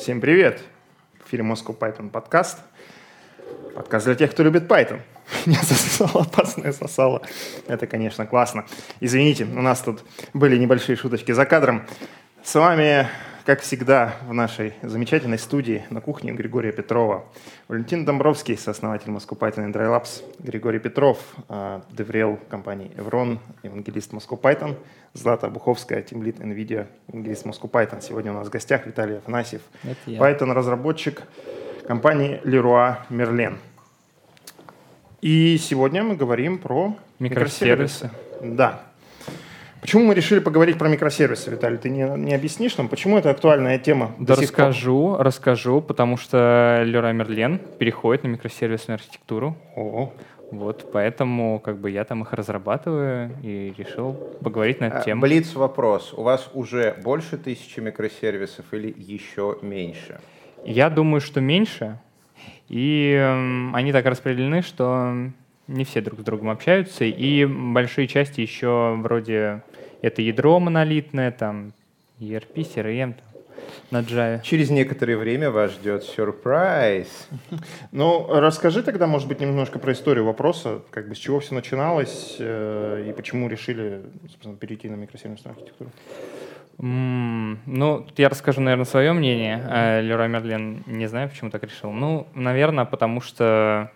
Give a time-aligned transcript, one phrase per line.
[0.00, 0.62] Всем привет!
[1.22, 2.60] В эфире Moscow Python подкаст.
[3.74, 5.02] Подкаст для тех, кто любит Python.
[5.44, 7.20] Меня засосало опасное сосало.
[7.66, 8.64] Это, конечно, классно.
[9.00, 10.02] Извините, у нас тут
[10.32, 11.86] были небольшие шуточки за кадром.
[12.42, 13.08] С вами
[13.44, 17.24] как всегда, в нашей замечательной студии на кухне Григория Петрова.
[17.68, 20.22] Валентин Домбровский, сооснователь Python и Labs.
[20.38, 21.18] Григорий Петров,
[21.48, 24.76] а, деврел компании Evron, евангелист Python.
[25.14, 28.00] Злата Буховская, тимлит NVIDIA, евангелист Python.
[28.00, 29.62] Сегодня у нас в гостях Виталий Афанасьев,
[30.06, 31.22] Python-разработчик
[31.86, 33.56] компании Leroy Merlin.
[35.20, 38.04] И сегодня мы говорим про микросервисы.
[38.04, 38.56] микросервисы.
[38.56, 38.89] Да,
[39.80, 41.78] Почему мы решили поговорить про микросервисы, Виталий?
[41.78, 44.14] Ты не, не объяснишь нам, почему это актуальная тема?
[44.18, 45.22] Да расскажу, пор?
[45.24, 49.56] расскажу, потому что Leroy Merlin переходит на микросервисную архитектуру.
[49.76, 50.12] О.
[50.50, 55.22] Вот, поэтому как бы я там их разрабатываю и решил поговорить на эту а, тему.
[55.22, 56.12] Блиц вопрос.
[56.16, 60.20] У вас уже больше тысячи микросервисов или еще меньше?
[60.64, 62.00] Я думаю, что меньше.
[62.68, 65.30] И э, они так распределены, что
[65.70, 69.62] не все друг с другом общаются, и большие части еще вроде
[70.02, 71.72] это ядро монолитное, там
[72.20, 73.42] ERP, CRM, там,
[73.90, 74.40] на Java.
[74.42, 77.28] Через некоторое время вас ждет сюрприз.
[77.92, 82.36] Ну, расскажи тогда, может быть, немножко про историю вопроса, как бы с чего все начиналось
[82.38, 85.90] э, и почему решили, собственно, перейти на микросервисную архитектуру.
[86.78, 89.58] Mm, ну, я расскажу, наверное, свое мнение.
[89.58, 90.02] Mm-hmm.
[90.02, 91.90] Лерой Мерлен не знаю, почему так решил.
[91.92, 93.90] Ну, наверное, потому что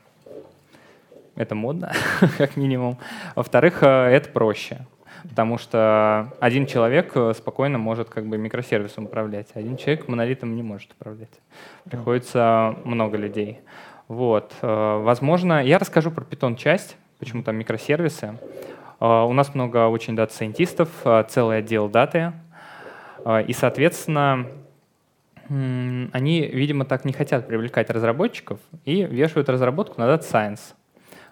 [1.37, 1.93] это модно,
[2.39, 2.99] как минимум.
[3.35, 4.87] Во-вторых, э, это проще,
[5.29, 10.55] потому что один человек э, спокойно может как бы микросервисом управлять, а один человек монолитом
[10.55, 11.41] не может управлять.
[11.85, 13.61] Приходится много людей.
[14.09, 14.53] Вот.
[14.63, 18.39] Э, возможно, я расскажу про Python часть, почему там микросервисы.
[19.01, 20.89] У нас много очень дата-сайентистов,
[21.29, 22.33] целый отдел даты.
[23.47, 24.47] И, соответственно,
[25.49, 30.75] они, видимо, так не хотят привлекать разработчиков и вешают разработку на Data Science.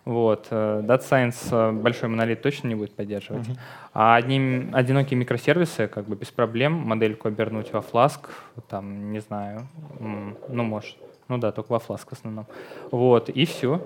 [0.05, 0.49] Вот.
[0.51, 3.47] Data э, Science э, большой монолит точно не будет поддерживать.
[3.47, 3.59] Uh-huh.
[3.95, 8.21] А одни, одинокие микросервисы как бы без проблем модельку обернуть во Flask,
[8.69, 9.69] там, не знаю,
[10.01, 10.97] ну, может.
[11.29, 12.47] Ну да, только во Flask в основном.
[12.91, 13.81] Вот, и все.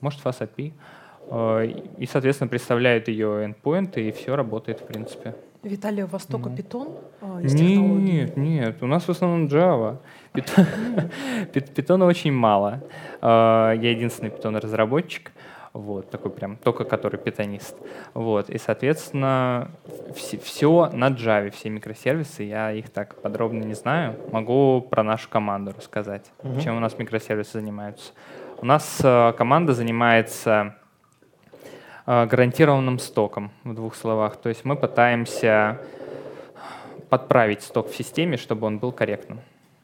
[0.00, 0.72] Может, Fast API.
[1.30, 1.66] Э,
[1.96, 5.34] и, соответственно, представляет ее endpoint, и все работает, в принципе.
[5.62, 9.96] Виталий, у вас только Python э, из Нет, нет, у нас в основном Java.
[11.52, 12.82] Питона очень мало.
[13.22, 15.32] Я единственный Python-разработчик.
[15.78, 17.76] Вот, такой прям, только который питонист.
[18.12, 19.70] Вот, и, соответственно,
[20.12, 24.16] все, все на Java, все микросервисы, я их так подробно не знаю.
[24.32, 26.60] Могу про нашу команду рассказать, угу.
[26.60, 28.10] чем у нас микросервисы занимаются.
[28.60, 30.74] У нас э, команда занимается
[32.06, 34.36] э, гарантированным стоком, в двух словах.
[34.36, 35.78] То есть мы пытаемся
[37.08, 39.42] подправить сток в системе, чтобы он был корректным.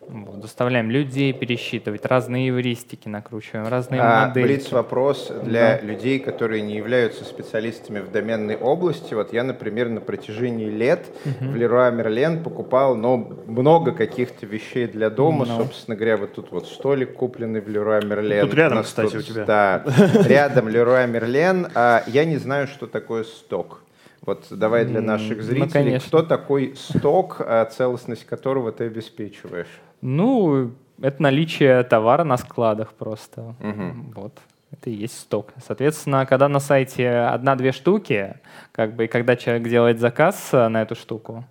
[0.08, 4.46] Вот, заставляем людей пересчитывать, разные эвристики накручиваем, разные а, модели.
[4.46, 5.80] Блиц вопрос для да.
[5.80, 9.14] людей, которые не являются специалистами в доменной области.
[9.14, 11.52] Вот я, например, на протяжении лет угу.
[11.52, 13.16] в Leroy Merlin покупал но
[13.46, 15.44] много каких-то вещей для дома.
[15.44, 15.58] No.
[15.58, 18.42] Собственно говоря, вот тут вот столик купленный в Leroy Merlin.
[18.42, 19.44] Тут рядом, кстати, тут, у тебя.
[19.44, 19.84] Да,
[20.26, 21.70] рядом Leroy Merlin.
[21.74, 23.80] А я не знаю, что такое сток.
[24.22, 29.68] Вот давай для наших ну, зрителей, ну, кто такой сток, а целостность которого ты обеспечиваешь?
[30.04, 33.56] Ну, это наличие товара на складах просто.
[33.58, 34.12] Угу.
[34.16, 34.38] Вот.
[34.70, 35.54] Это и есть сток.
[35.66, 38.34] Соответственно, когда на сайте одна-две штуки,
[38.72, 41.46] как бы, и когда человек делает заказ э, на эту штуку,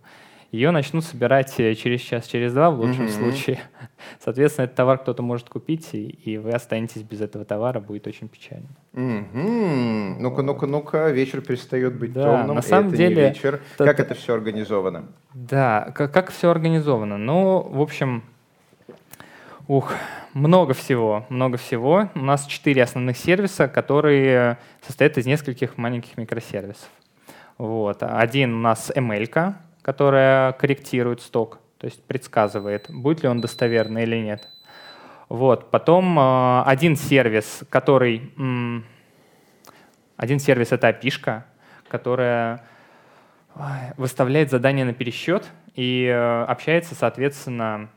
[0.51, 3.09] ее начнут собирать э, через час, через два в лучшем mm-hmm.
[3.09, 3.59] случае.
[4.23, 8.27] Соответственно, этот товар кто-то может купить, и, и вы останетесь без этого товара, будет очень
[8.27, 8.67] печально.
[8.93, 10.17] Mm-hmm.
[10.19, 12.55] Ну-ка, ну-ка, ну-ка, вечер перестает быть да, темным.
[12.55, 13.61] На самом это деле, не вечер.
[13.77, 15.07] Как это все организовано?
[15.33, 17.17] Да, как, как все организовано?
[17.17, 18.23] Ну, в общем,
[19.69, 19.93] Ух,
[20.33, 22.09] много всего, много всего.
[22.15, 26.89] У нас четыре основных сервиса, которые состоят из нескольких маленьких микросервисов.
[27.57, 28.03] Вот.
[28.03, 34.17] Один у нас ML, которая корректирует сток, то есть предсказывает, будет ли он достоверный или
[34.17, 34.49] нет.
[35.29, 35.71] Вот.
[35.71, 38.33] Потом э, один сервис, который...
[40.17, 41.41] Один сервис— это API,
[41.87, 42.65] которая
[43.95, 47.87] выставляет задание на пересчет и э, общается, соответственно,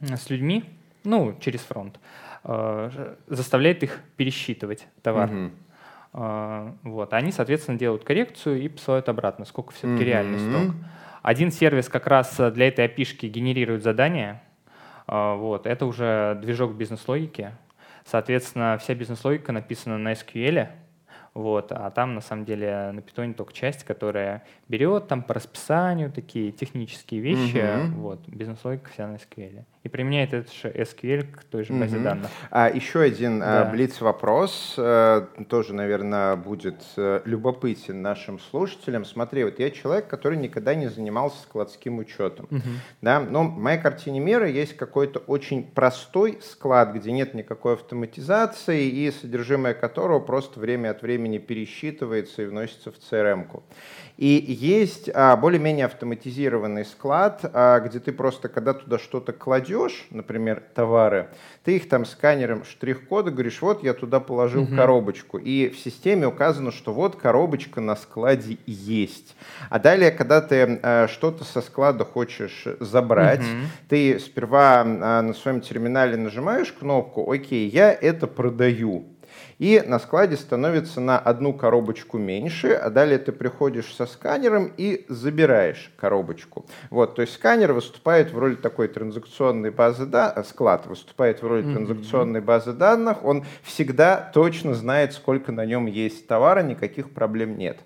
[0.00, 0.64] с людьми,
[1.04, 1.98] ну, через фронт,
[2.44, 5.30] э, заставляет их пересчитывать товар.
[5.30, 5.50] Угу.
[6.12, 7.14] Вот.
[7.14, 10.02] Они, соответственно, делают коррекцию и посылают обратно, сколько все-таки угу.
[10.02, 10.74] реальный сток.
[11.22, 14.42] Один сервис как раз для этой опишки генерирует задания.
[15.06, 15.66] Э, вот.
[15.66, 17.52] Это уже движок бизнес-логики.
[18.04, 20.68] Соответственно, вся бизнес-логика написана на SQL.
[21.34, 26.10] Вот, а там на самом деле на питоне только часть, которая берет там по расписанию
[26.10, 28.00] такие технические вещи, угу.
[28.00, 29.64] вот, бизнес-логика вся на SQL.
[29.82, 32.04] И применяет этот же SQL к той же базе угу.
[32.04, 32.30] данных.
[32.50, 33.70] А еще один а, да.
[33.70, 39.06] блиц-вопрос, э, тоже, наверное, будет э, любопытен нашим слушателям.
[39.06, 42.46] Смотри, вот я человек, который никогда не занимался складским учетом.
[42.50, 42.60] Угу.
[43.00, 43.20] Да?
[43.20, 49.10] Но в моей картине мира есть какой-то очень простой склад, где нет никакой автоматизации и
[49.10, 53.62] содержимое которого просто время от времени времени пересчитывается и вносится в CRM-ку.
[54.16, 60.62] И есть а, более-менее автоматизированный склад, а, где ты просто, когда туда что-то кладешь, например,
[60.74, 61.28] товары,
[61.64, 64.76] ты их там сканером штрих-кода говоришь, вот я туда положил угу.
[64.76, 65.38] коробочку.
[65.38, 69.36] И в системе указано, что вот коробочка на складе есть.
[69.68, 73.68] А далее, когда ты а, что-то со склада хочешь забрать, угу.
[73.88, 79.04] ты сперва на своем терминале нажимаешь кнопку «Окей, я это продаю»
[79.60, 85.04] и на складе становится на одну коробочку меньше, а далее ты приходишь со сканером и
[85.08, 86.64] забираешь коробочку.
[86.88, 91.62] Вот, то есть сканер выступает в роли такой транзакционной базы данных, склад выступает в роли
[91.62, 91.74] mm-hmm.
[91.74, 97.80] транзакционной базы данных, он всегда точно знает, сколько на нем есть товара, никаких проблем нет.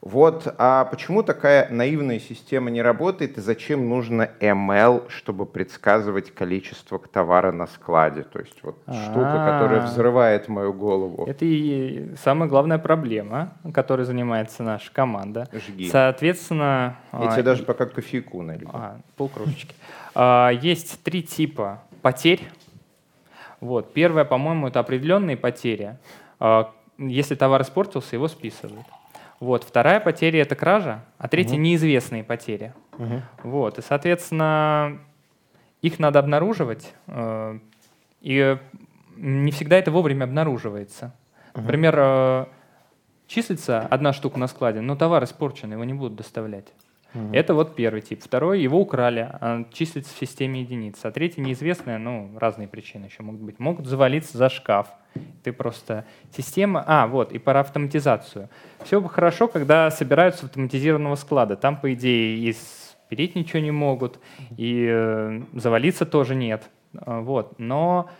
[0.00, 6.98] Вот, а почему такая наивная система не работает и зачем нужно ML, чтобы предсказывать количество
[7.00, 8.22] товара на складе?
[8.22, 9.52] То есть вот штука, а.
[9.52, 11.26] которая взрывает мою голову.
[11.26, 15.48] Это и самая главная проблема, которой занимается наша команда.
[15.52, 15.88] Жги.
[15.88, 16.96] Соответственно...
[17.12, 18.70] Я тебе даже пока кофейку налью.
[18.72, 19.74] А, полкружечки.
[20.62, 22.48] Есть три типа потерь.
[23.60, 23.92] Вот.
[23.92, 25.98] Первое, по-моему, это определенные потери.
[26.38, 28.86] А, если товар испортился, его списывают.
[29.40, 29.64] Вот.
[29.64, 32.72] Вторая потеря— это кража, а третья угу.— неизвестные потери.
[32.98, 33.22] Угу.
[33.44, 33.78] Вот.
[33.78, 34.98] И, соответственно,
[35.80, 37.58] их надо обнаруживать, э,
[38.20, 38.58] и
[39.16, 41.14] не всегда это вовремя обнаруживается.
[41.54, 41.62] Угу.
[41.62, 42.46] Например, э,
[43.26, 46.66] числится одна штука на складе, но товар испорчен, его не будут доставлять.
[47.14, 47.28] Угу.
[47.32, 48.22] Это вот первый тип.
[48.22, 50.98] Второй, его украли, а числится в системе единиц.
[51.02, 53.58] А третий неизвестная, ну, разные причины еще могут быть.
[53.58, 54.88] Могут завалиться за шкаф.
[55.42, 56.04] Ты просто
[56.36, 56.84] система...
[56.86, 58.50] А, вот, и про автоматизацию.
[58.84, 61.56] Все хорошо, когда собираются автоматизированного склада.
[61.56, 64.20] Там, по идее, и спереть ничего не могут,
[64.56, 66.68] и э, завалиться тоже нет.
[66.94, 67.58] А, вот.
[67.58, 68.10] Но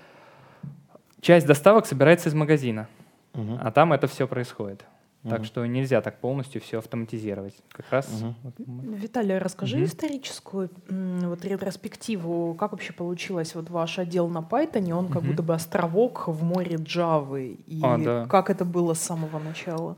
[1.20, 2.88] часть доставок собирается из магазина,
[3.34, 3.58] угу.
[3.60, 4.84] а там это все происходит.
[5.24, 5.30] Угу.
[5.30, 7.54] Так что нельзя так полностью все автоматизировать.
[7.70, 8.08] Как раз.
[8.22, 8.34] Угу.
[8.44, 8.54] Вот
[9.00, 9.84] Виталий, расскажи угу.
[9.86, 15.14] историческую вот ретроспективу, как вообще получилось вот ваш отдел на Python, он угу.
[15.14, 18.26] как будто бы островок в море Java, и а, да.
[18.26, 19.96] как это было с самого начала?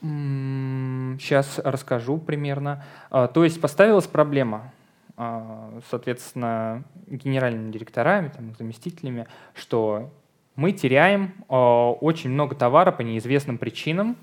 [0.00, 2.84] Сейчас расскажу примерно.
[3.10, 4.72] А, то есть поставилась проблема,
[5.16, 10.10] а, соответственно, генеральными директорами, там, заместителями, что
[10.54, 14.16] мы теряем очень много товара по неизвестным причинам,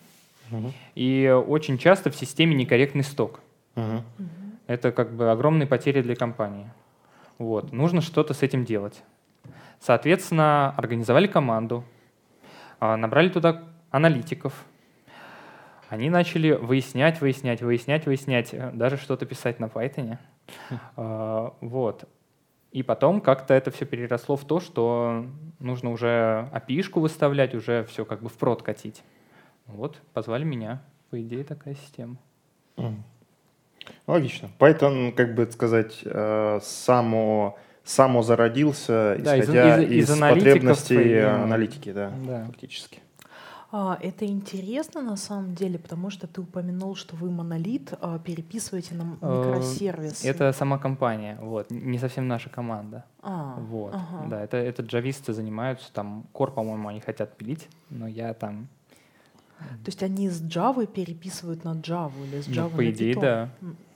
[0.95, 3.39] и очень часто в системе некорректный сток.
[3.75, 4.03] Угу.
[4.67, 6.69] Это как бы огромные потери для компании.
[7.37, 7.71] Вот.
[7.71, 9.03] Нужно что-то с этим делать.
[9.79, 11.83] Соответственно, организовали команду,
[12.79, 14.53] а, набрали туда аналитиков.
[15.89, 20.17] Они начали выяснять, выяснять, выяснять, выяснять, э, даже что-то писать на Python.
[20.95, 22.05] А, вот.
[22.71, 25.25] И потом как-то это все переросло в то, что
[25.59, 29.03] нужно уже API-шку выставлять, уже все как бы в прод катить.
[29.67, 30.81] Вот, позвали меня.
[31.09, 32.17] По идее, такая система.
[32.77, 33.01] Mm.
[34.07, 34.49] Логично.
[34.59, 41.03] Python, как бы сказать, э, само, само зародился, да, исходя из, из, из, из потребностей
[41.03, 41.17] и...
[41.17, 42.99] аналитики, да, да, фактически.
[43.75, 48.93] А, это интересно на самом деле, потому что ты упомянул, что вы монолит а, переписываете
[48.93, 50.23] на э, микросервис.
[50.23, 53.05] Это сама компания, вот, не совсем наша команда.
[53.23, 54.27] А, вот, ага.
[54.29, 58.67] да, это, это джависты занимаются, там, Core, по-моему, они хотят пилить, но я там
[59.83, 63.49] то есть они с Java переписывают на Java или с Java ну, по идее, да.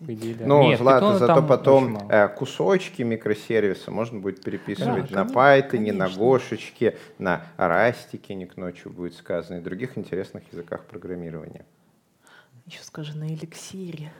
[0.05, 0.45] По идее, да.
[0.45, 6.07] Ну, Нет, ладно, зато потом э, кусочки микросервиса можно будет переписывать да, на Python, конечно.
[6.07, 11.65] на Гошечке, на Растике, не к ночью будет сказано, и других интересных языках программирования.
[12.65, 14.12] Еще скажи на эликсире.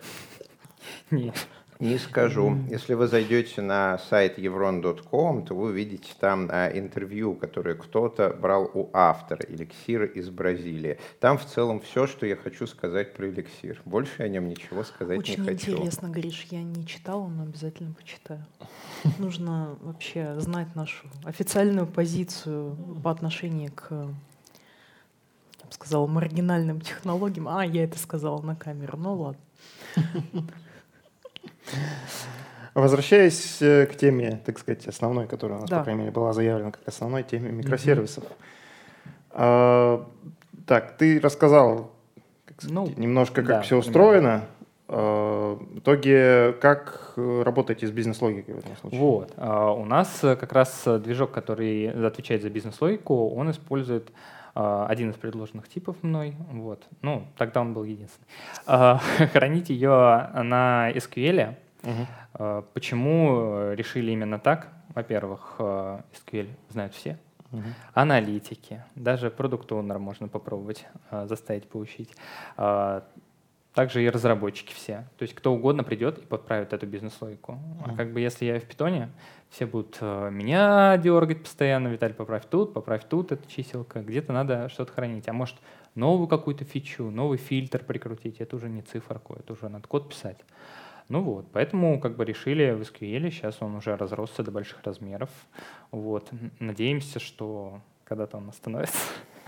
[1.12, 1.36] Нет.
[1.80, 2.58] Не скажу.
[2.70, 8.72] Если вы зайдете на сайт evron.com, то вы увидите там а, интервью, которое кто-то брал
[8.74, 10.98] у автора эликсира из Бразилии.
[11.20, 13.80] Там в целом все, что я хочу сказать про эликсир.
[13.86, 15.56] Больше я о нем ничего сказать Очень не хочу.
[15.56, 18.44] Очень интересно, Гриш, я не читала, но обязательно почитаю.
[19.20, 27.48] Нужно вообще знать нашу официальную позицию по отношению к я бы сказала, маргинальным технологиям.
[27.48, 28.98] А, я это сказала на камеру.
[28.98, 29.42] Ну ладно.
[32.74, 35.80] Возвращаясь э, к теме, так сказать, основной, которая у нас, да.
[35.80, 38.24] по крайней мере, была заявлена как основной теме микросервисов.
[39.32, 40.06] Mm-hmm.
[40.68, 41.92] Так, ты рассказал
[42.64, 43.90] Ну, немножко, как да, все примерно.
[43.90, 44.42] устроено.
[44.90, 49.00] Э, В итоге, как э, работаете с бизнес-логикой в этом случае?
[49.00, 49.34] Вот.
[49.38, 54.12] А, У нас э, как раз движок, который отвечает за бизнес-логику, он использует а,
[54.60, 56.36] один из предложенных типов мной.
[56.52, 56.84] Вот.
[57.02, 58.28] Ну, тогда он был единственный.
[58.66, 58.98] А,
[59.34, 59.90] Хранить ее
[60.34, 61.56] на SQL.
[61.84, 62.08] Мгм.
[62.34, 64.70] А, Почему решили именно так?
[64.96, 67.18] Во-первых, SQL знают все.
[67.52, 67.74] Мгм.
[67.94, 72.10] Аналитики, даже продукт оунер можно попробовать а, заставить получить.
[72.58, 73.04] А,
[73.74, 75.06] Также и разработчики все.
[75.18, 77.60] То есть кто угодно придет и подправит эту бизнес-логику.
[77.86, 79.10] А как бы если я в питоне,
[79.50, 84.02] все будут э, меня дергать постоянно, Виталий, поправь тут, поправь тут, это чиселка.
[84.02, 85.28] Где-то надо что-то хранить.
[85.28, 85.56] А может
[85.96, 88.40] новую какую-то фичу, новый фильтр прикрутить.
[88.40, 90.38] Это уже не циферку, это уже надо код писать.
[91.10, 95.30] Ну вот, поэтому как бы решили в SQL, сейчас он уже разросся до больших размеров.
[95.90, 98.98] Вот, надеемся, что когда-то он остановится,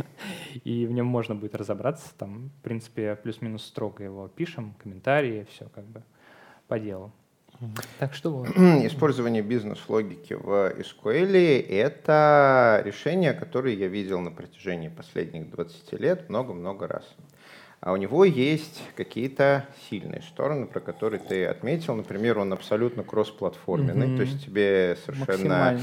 [0.64, 2.16] и в нем можно будет разобраться.
[2.18, 6.02] Там, в принципе, плюс-минус строго его пишем, комментарии, все как бы
[6.70, 7.12] по делу.
[7.98, 8.50] Так что вот.
[8.50, 16.88] Использование бизнес-логики в SQL— это решение, которое я видел на протяжении последних 20 лет много-много
[16.88, 17.04] раз.
[17.82, 21.96] А у него есть какие-то сильные стороны, про которые ты отметил.
[21.96, 24.16] Например, он абсолютно кроссплатформенный, Мгм.
[24.18, 25.74] то есть тебе совершенно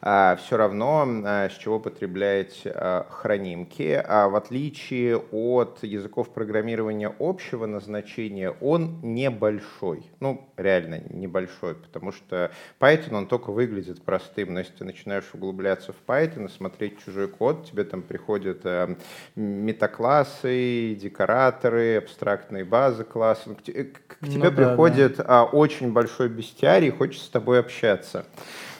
[0.00, 0.36] Максимально.
[0.36, 4.00] все равно, а, с чего потреблять а, хранимки.
[4.06, 10.04] А в отличие от языков программирования общего назначения, он небольшой.
[10.20, 14.54] Ну, реально небольшой, потому что Python, он только выглядит простым.
[14.54, 18.96] Но если ты начинаешь углубляться в Python и смотреть чужой код, тебе там приходят а,
[19.34, 20.94] метаклассы,
[21.40, 23.56] декораторы, абстрактные базы классов.
[23.56, 28.24] К, к- Ну тебе да, приходит а, очень большой бестиарий хочет с тобой общаться.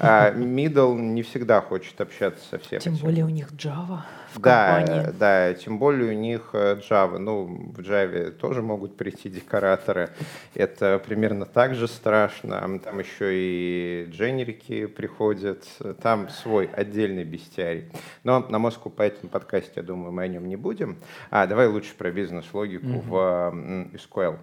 [0.03, 4.01] А Middle не всегда хочет общаться со всем Тем более у них Java
[4.33, 5.13] в Да, компании.
[5.19, 7.19] да, тем более у них э, Java.
[7.19, 10.11] Ну, в Java тоже могут прийти декораторы.
[10.55, 12.79] Это примерно так же страшно.
[12.79, 15.65] Там еще и дженерики приходят.
[16.03, 17.91] Там свой отдельный бестиарий.
[18.25, 20.97] Но на Moscow Python подкасте, я думаю, мы о нем не будем.
[21.31, 23.17] А давай лучше про бизнес-логику в
[23.53, 24.39] м, SQL.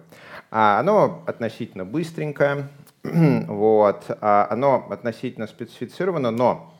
[0.50, 2.68] А, оно относительно быстренькое.
[3.48, 4.04] вот.
[4.20, 6.72] А, оно относительно специфицировано, но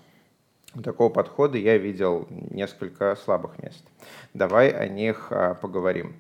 [0.75, 3.85] у такого подхода я видел несколько слабых мест.
[4.35, 6.15] Давай о них а, поговорим.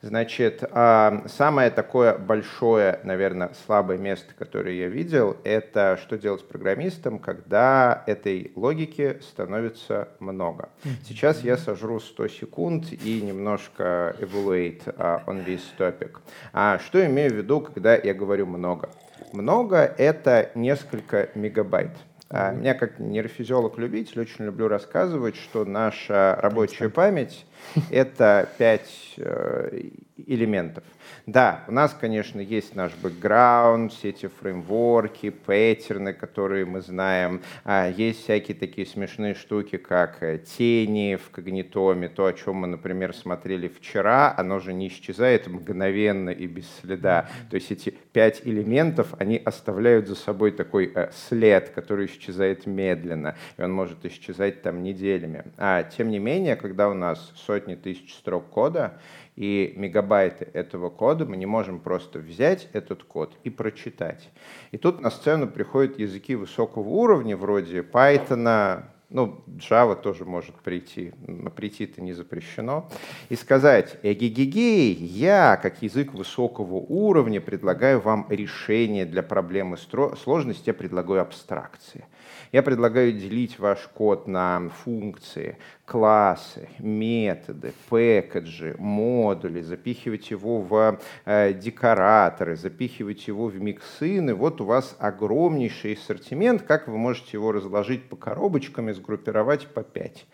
[0.00, 6.44] Значит, а, самое такое большое, наверное, слабое место, которое я видел, это что делать с
[6.44, 10.68] программистом, когда этой логики становится много.
[11.04, 14.84] Сейчас я сожру 100 секунд и немножко evaluate
[15.26, 16.18] on this topic.
[16.52, 18.90] А что имею в виду, когда я говорю много?
[19.32, 21.90] Много— это несколько мегабайт.
[22.30, 27.46] А, Меня как нейрофизиолог-любитель очень люблю рассказывать, что наша рабочая память—
[27.90, 29.80] это пять э,
[30.26, 30.84] элементов.
[31.26, 37.42] Да, у нас, конечно, есть наш бэкграунд, все эти фреймворки, паттерны, которые мы знаем.
[37.64, 42.66] А, Есть всякие такие смешные штуки, как э, тени в когнитоме, то, о чем мы,
[42.66, 47.28] например, смотрели вчера, оно же не исчезает мгновенно и без следа.
[47.50, 53.36] То есть эти пять элементов, они оставляют за собой такой э, след, который исчезает медленно,
[53.56, 55.44] и он может исчезать там неделями.
[55.56, 58.98] А тем не менее, когда у нас сотни тысяч строк кода,
[59.38, 64.30] и мегабайты этого кода, мы не можем просто взять этот код и прочитать.
[64.72, 71.12] И тут на сцену приходят языки высокого уровня, вроде Python, ну, Java тоже может прийти,
[71.28, 72.90] но прийти-то не запрещено,
[73.28, 80.74] и сказать, эгегегей, я, как язык высокого уровня, предлагаю вам решение для проблемы сложности, я
[80.74, 82.06] предлагаю абстракции.
[82.50, 91.52] Я предлагаю делить ваш код на функции, классы, методы, пэкэджи, модули, запихивать его в э,
[91.52, 94.34] декораторы, запихивать его в миксины.
[94.34, 99.82] Вот у вас огромнейший ассортимент, как вы можете его разложить по коробочкам и сгруппировать по
[99.82, 100.26] 5.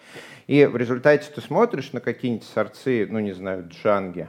[0.47, 4.28] И в результате ты смотришь на какие-нибудь сорцы, ну не знаю, джанги,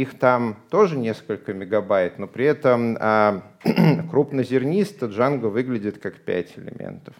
[0.00, 3.42] их там тоже несколько мегабайт, но при этом а,
[4.10, 7.14] крупнозернисто Django выглядит как 5 элементов.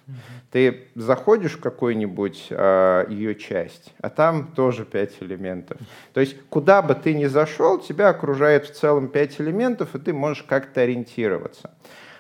[0.52, 5.78] Ты заходишь в какую-нибудь а, ее часть, а там тоже 5 элементов.
[6.12, 10.12] То есть куда бы ты ни зашел, тебя окружает в целом 5 элементов, и ты
[10.12, 11.70] можешь как-то ориентироваться.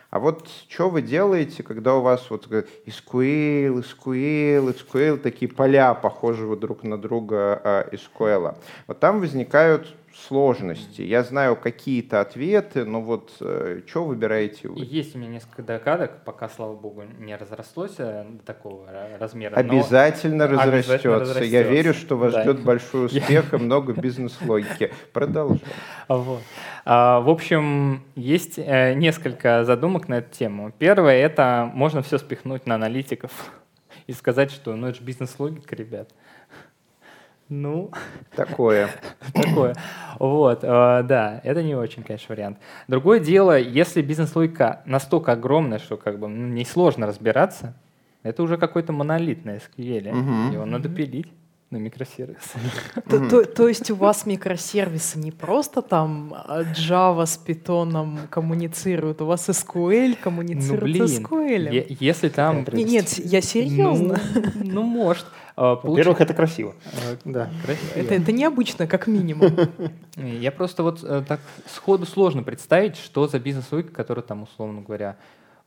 [0.08, 6.56] А вот что вы делаете, когда у вас вот SQL, SQL, SQL, такие поля похожего
[6.56, 8.56] друг на друга а, SQL?
[8.86, 11.02] Вот там возникают сложности.
[11.02, 14.84] Я знаю какие-то ответы, но вот э, что выбираете вы?
[14.84, 18.86] Есть у меня несколько догадок, пока, слава богу, не разрослось э, до такого
[19.18, 19.54] размера.
[19.54, 20.76] Обязательно, разрастется.
[20.76, 21.50] обязательно разрастется.
[21.50, 22.42] Я верю, что вас да.
[22.42, 24.92] ждет большой успех и много бизнес-логики.
[25.12, 25.60] Продолжаем.
[26.08, 26.42] Вот.
[26.84, 30.72] А, в общем, есть э, несколько задумок на эту тему.
[30.78, 33.32] Первое— это можно все спихнуть на аналитиков
[34.06, 36.10] и сказать, что ну это же бизнес-логика, ребят.
[37.48, 37.92] Ну,
[38.34, 38.90] такое.
[39.32, 39.74] Такое.
[40.18, 42.58] Вот, э, да, это не очень, конечно, вариант.
[42.88, 47.74] Другое дело, если бизнес-логика настолько огромная, что как бы ну, несложно разбираться,
[48.24, 50.10] это уже какой-то монолит на SQL.
[50.10, 50.54] Угу.
[50.54, 51.32] Его надо пилить
[51.70, 52.58] на микросервисы.
[53.08, 59.20] То, то, то есть у вас микросервисы не просто там а, Java с Python коммуницируют,
[59.20, 61.96] у вас SQL коммуницирует ну, блин, с SQL.
[62.00, 62.64] Если там...
[62.72, 64.20] Нет, нет, я серьезно.
[64.54, 65.26] Ну, ну может.
[65.56, 66.74] А, Во-первых, это красиво.
[66.84, 67.90] А, да, красиво.
[67.96, 69.50] Это, это необычно, как минимум.
[70.16, 75.16] Я просто вот э, так сходу сложно представить, что за бизнес-логика, который там, условно говоря,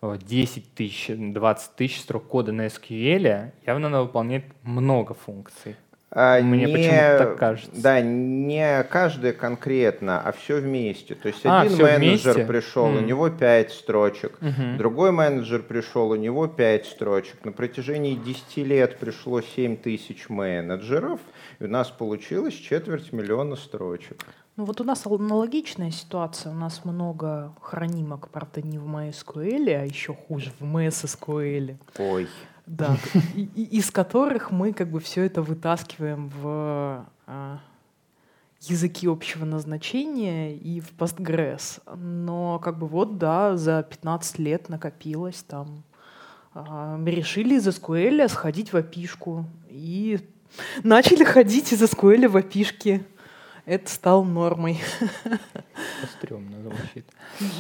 [0.02, 5.76] 10 тысяч, 20 тысяч строк кода на SQL, явно она выполняет много функций.
[6.12, 7.82] А, Мне не, почему-то так кажется.
[7.82, 11.14] Да, не каждый конкретно, а все вместе.
[11.14, 12.46] То есть а, один менеджер вместе?
[12.46, 12.98] пришел, mm.
[12.98, 14.78] у него 5 строчек, mm-hmm.
[14.78, 17.46] другой менеджер пришел, у него 5 строчек.
[17.46, 21.20] На протяжении 10 лет пришло 7 тысяч менеджеров,
[21.60, 24.26] и у нас получилось четверть миллиона строчек.
[24.60, 26.52] Ну вот у нас аналогичная ситуация.
[26.52, 31.78] У нас много хранимок, правда, не в MySQL, а еще хуже, в MSSQL.
[31.98, 32.28] Ой.
[32.70, 32.98] Да,
[33.36, 37.60] и, из которых мы как бы все это вытаскиваем в а,
[38.62, 41.82] языки общего назначения и в Postgres.
[41.98, 45.84] Но как бы вот, да, за 15 лет накопилось там.
[46.54, 50.20] А, мы решили из SQL сходить в опишку и
[50.84, 53.04] начали ходить из SQL в опишки.
[53.66, 54.80] Это стало нормой.
[56.20, 57.06] Стрёмно звучит.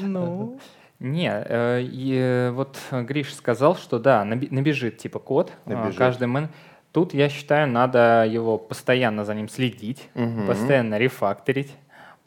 [0.01, 0.59] Ну...
[0.99, 5.97] Не, э, и вот Гриш сказал, что да, набежит типа код, э, набежит.
[5.97, 6.49] каждый мен.
[6.91, 10.47] Тут, я считаю, надо его постоянно за ним следить, угу.
[10.47, 11.75] постоянно рефакторить,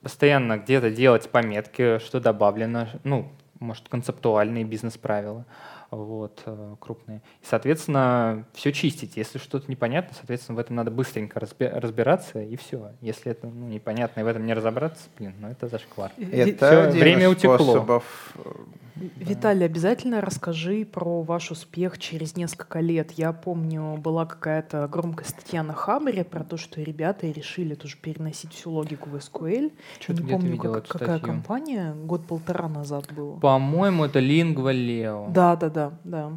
[0.02, 5.45] постоянно где-то делать пометки, что добавлено, ну, может, концептуальные бизнес-правила
[5.97, 7.23] вот, э, крупные.
[7.43, 9.17] И, соответственно, все чистить.
[9.17, 12.93] Если что-то непонятно, соответственно, в этом надо быстренько разбираться, и все.
[13.00, 16.13] Если это ну, непонятно, и в этом не разобраться, блин, ну это зашквар.
[16.19, 17.57] Это все, время утекло.
[17.57, 18.50] Способов э,
[19.17, 23.13] Виталий, обязательно расскажи про ваш успех через несколько лет.
[23.13, 28.52] Я помню, была какая-то громкая статья на Хабре про то, что ребята решили тоже переносить
[28.52, 29.73] всю логику в SQL.
[30.00, 33.39] Что-то не помню, как, какая компания, год-полтора назад было.
[33.39, 35.33] По-моему, это Lingua Leo.
[35.33, 35.57] Да,
[35.90, 36.30] да, да,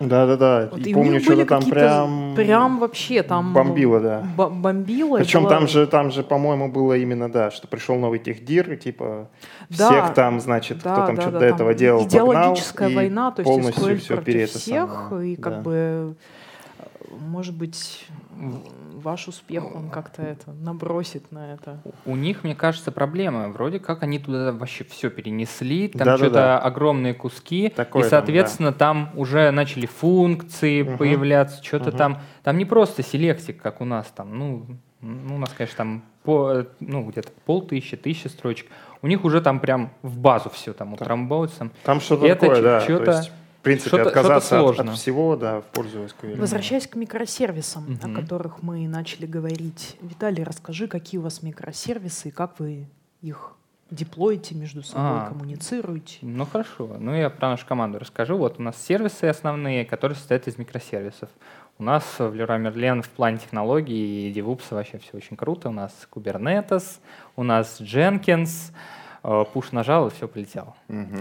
[0.00, 0.26] да.
[0.26, 0.68] Да, да.
[0.72, 2.34] Вот, и помню, что-то там прям.
[2.34, 3.52] Прям вообще там.
[3.52, 4.26] Бомбило, да.
[4.36, 5.18] Бомбило.
[5.18, 5.50] Причем было...
[5.50, 9.30] там же, там же, по-моему, было именно, да, что пришел новый техдир, и типа
[9.70, 13.02] да, всех там, значит, да, кто там да, что-то да, до этого делал, Идеологическая погнал,
[13.02, 15.60] война, то есть полностью все против всех, и как да.
[15.60, 16.14] бы,
[17.20, 18.06] может быть,
[18.94, 21.80] ваш успех, он как-то это набросит на это.
[22.04, 23.48] У них, мне кажется, проблема.
[23.48, 26.58] Вроде как они туда вообще все перенесли, там да, что-то да, да.
[26.58, 29.10] огромные куски, Такое и, соответственно, там, да.
[29.10, 30.98] там уже начали функции угу.
[30.98, 31.98] появляться, что-то угу.
[31.98, 32.20] там.
[32.42, 34.66] Там не просто селектик, как у нас там, ну,
[35.00, 38.68] ну у нас, конечно, там по, ну, где-то полтысячи, тысячи строчек.
[39.02, 41.70] У них уже там прям в базу все там утрамбовывается.
[41.84, 42.80] Там что-то такое, да.
[42.80, 43.24] Что-то
[43.64, 46.38] принципе, что отказаться что от, от всего да, в пользу SQL.
[46.38, 48.12] Возвращаясь к микросервисам, угу.
[48.12, 49.96] о которых мы начали говорить.
[50.00, 52.86] Виталий, расскажи, какие у вас микросервисы и как вы
[53.22, 53.52] их
[53.90, 56.18] деплоите между собой, а, коммуницируете?
[56.22, 56.96] Ну хорошо.
[56.98, 58.36] Ну я про нашу команду расскажу.
[58.36, 61.28] Вот у нас сервисы основные, которые состоят из микросервисов.
[61.78, 65.70] У нас в Leroy Merlin в плане технологий и DevOps вообще все очень круто.
[65.70, 66.98] У нас Kubernetes,
[67.34, 68.72] у нас Jenkins,
[69.24, 70.76] пуш нажал, и все полетело.
[70.88, 71.18] Угу.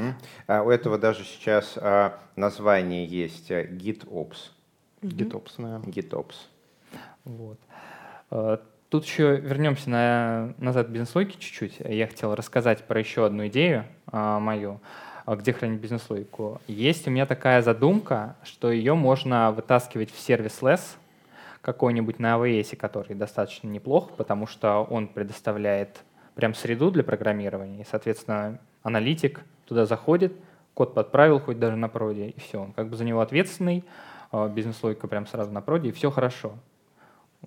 [0.48, 4.52] А у этого даже сейчас а, название есть э, GitOps.
[5.02, 5.82] GitOps, да.
[5.89, 6.36] GitOps.
[7.24, 7.58] Вот.
[8.30, 8.58] Э,
[8.89, 11.80] тут еще вернемся на, назад в бизнес-логике чуть-чуть.
[11.80, 14.82] Я хотел рассказать про еще одну идею а, мою,
[15.26, 16.60] где хранить бизнес-логику.
[16.68, 20.82] Есть у меня такая задумка, что ее можно вытаскивать в сервис less,
[21.62, 26.04] какой-нибудь на AWS, который достаточно неплох, потому что он предоставляет
[26.36, 30.34] прям среду для программирования, и, соответственно, аналитик туда заходит,
[30.74, 32.62] код подправил хоть даже на проде, и все.
[32.62, 33.84] Он как бы за него ответственный,
[34.32, 36.54] а, бизнес-логика прям сразу на проде, и все хорошо.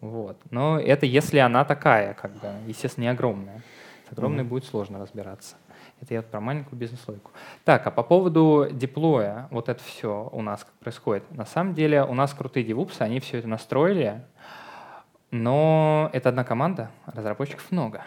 [0.01, 0.37] Вот.
[0.51, 3.63] Но это если она такая, как бы, естественно, не огромная.
[4.09, 4.49] С огромной mm-hmm.
[4.49, 5.57] будет сложно разбираться.
[6.01, 7.31] Это я про маленькую бизнес-логику.
[7.65, 11.25] Так, а по поводу деплоя, вот это все у нас как происходит.
[11.33, 14.23] На самом деле у нас крутые девупсы, они все это настроили,
[15.31, 18.03] но это одна команда, разработчиков много.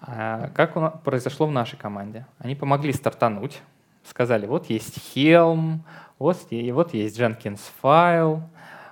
[0.00, 2.26] А как произошло в нашей команде?
[2.38, 3.60] Они помогли стартануть,
[4.04, 5.80] сказали, вот есть Helm,
[6.18, 8.42] вот, и вот есть Jenkins файл,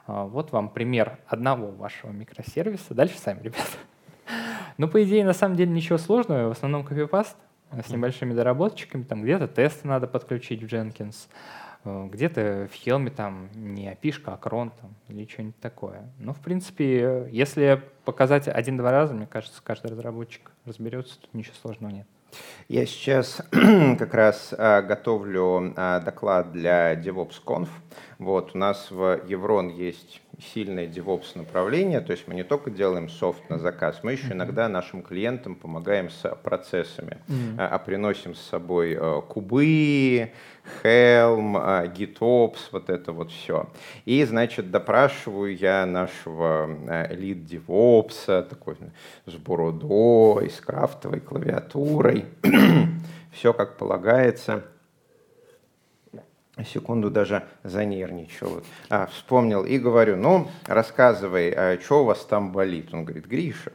[0.06, 2.94] вот вам пример одного вашего микросервиса.
[2.94, 3.62] Дальше сами, ребята.
[4.78, 7.34] Ну, по идее, на самом деле ничего сложного, в основном копипаст
[7.70, 11.28] с небольшими доработчиками, там где-то тесты надо подключить в Jenkins,
[11.86, 16.10] где-то в Helm там не api а крон там, или что-нибудь такое.
[16.18, 21.92] Ну, в принципе, если показать один-два раза, мне кажется, каждый разработчик разберется, тут ничего сложного
[21.92, 22.06] нет.
[22.68, 27.68] Я сейчас как раз а, готовлю а, доклад для DevOps.conf.
[28.18, 33.08] Вот, у нас в Еврон есть сильное DevOps направление, то есть мы не только делаем
[33.08, 37.56] софт на заказ, мы еще иногда нашим клиентам помогаем с процессами, mm-hmm.
[37.58, 40.30] а, приносим с собой а, кубы,
[40.82, 43.70] Helm, а, GitOps, вот это вот все.
[44.04, 46.68] И, значит, допрашиваю я нашего
[47.10, 48.76] лид DevOps, такой
[49.24, 52.26] с бородой, с крафтовой клавиатурой,
[53.32, 54.64] все как полагается
[56.64, 58.62] секунду даже занервничал.
[58.88, 62.88] А, вспомнил и говорю, ну, рассказывай, а что у вас там болит?
[62.92, 63.72] Он говорит, Гриша,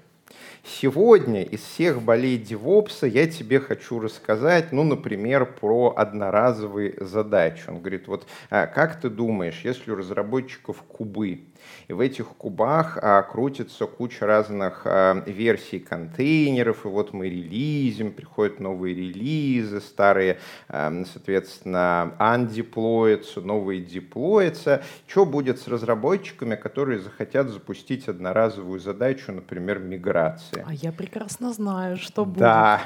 [0.64, 7.64] сегодня из всех болей девопса я тебе хочу рассказать, ну, например, про одноразовые задачи.
[7.68, 11.42] Он говорит, вот а как ты думаешь, если у разработчиков кубы,
[11.88, 18.12] и в этих кубах а, крутится куча разных а, версий контейнеров, и вот мы релизим,
[18.12, 24.84] приходят новые релизы, старые, а, соответственно, андеплоятся, новые деплоятся.
[25.08, 30.64] Что будет с разработчиками, которые захотят запустить одноразовую задачу, например, миграции?
[30.66, 32.40] А я прекрасно знаю, что будет.
[32.40, 32.82] Да.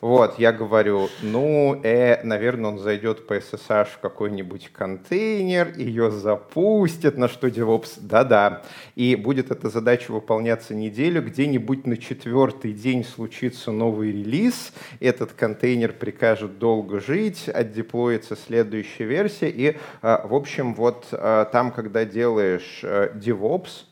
[0.00, 7.16] Вот, я говорю, ну, э, наверное, он зайдет по SSH в какой-нибудь контейнер, ее запустит,
[7.16, 8.62] на что DevOps, да-да.
[8.94, 15.92] И будет эта задача выполняться неделю, где-нибудь на четвертый день случится новый релиз, этот контейнер
[15.92, 22.80] прикажет долго жить, отдеплоится следующая версия, и, а, в общем, вот а, там, когда делаешь
[22.82, 23.86] э, DevOps,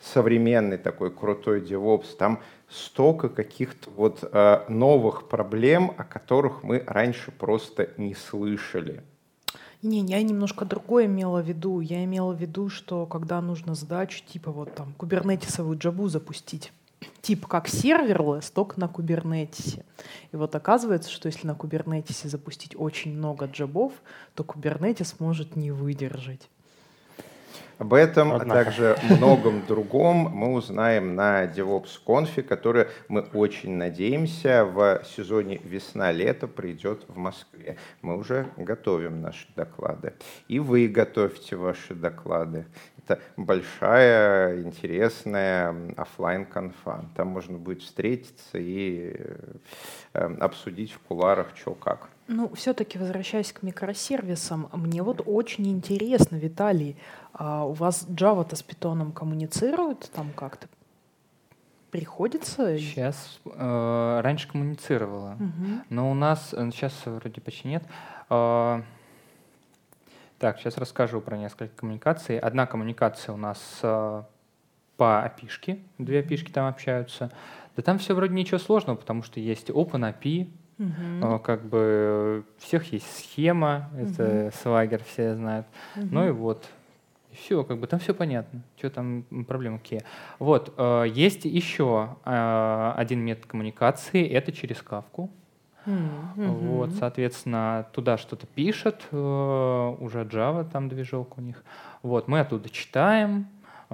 [0.00, 2.40] современный такой крутой DevOps, там
[2.76, 9.02] столько каких-то вот э, новых проблем, о которых мы раньше просто не слышали.
[9.82, 11.80] Не, я немножко другое имела в виду.
[11.80, 16.72] Я имела в виду, что когда нужно задачу типа вот там кубернетисовую джабу запустить,
[17.22, 19.84] тип как серверлесс, только на кубернетисе.
[20.32, 23.92] И вот оказывается, что если на кубернетисе запустить очень много джабов,
[24.34, 26.48] то кубернетис может не выдержать.
[27.78, 34.64] Об этом, а также многом другом мы узнаем на DevOps Conf, который мы очень надеемся
[34.64, 37.76] в сезоне весна-лето придет в Москве.
[38.00, 40.14] Мы уже готовим наши доклады.
[40.48, 42.64] И вы готовьте ваши доклады.
[43.06, 49.14] Это большая, интересная офлайн конфа Там можно будет встретиться и
[50.12, 52.08] э, обсудить в куларах, что как.
[52.26, 56.96] Ну, все-таки возвращаясь к микросервисам, мне вот очень интересно, Виталий,
[57.32, 60.66] а у вас Java-то с питоном коммуницирует там как-то?
[61.92, 62.76] Приходится?
[62.76, 63.38] Сейчас.
[63.44, 65.82] Э, раньше коммуницировала, угу.
[65.90, 67.84] но у нас сейчас э, вроде почти нет.
[68.28, 68.82] Э,
[70.38, 72.38] так, сейчас расскажу про несколько коммуникаций.
[72.38, 74.22] Одна коммуникация у нас э,
[74.96, 77.30] по API, две API там общаются.
[77.76, 81.38] Да там все вроде ничего сложного, потому что есть OpenAPI, Угу.
[81.38, 85.66] Как бы у всех есть схема, это свагер, все знают.
[85.96, 86.06] Угу.
[86.10, 86.68] Ну и вот,
[87.32, 90.02] все, как бы там все понятно, что там проблемы какие.
[90.38, 95.30] Вот, э, есть еще э, один метод коммуникации, это через кавку.
[95.86, 96.46] Mm-hmm.
[96.46, 99.16] Вот, соответственно, туда что-то пишет, э,
[100.00, 101.62] уже Java там движок у них.
[102.02, 103.46] Вот, мы оттуда читаем,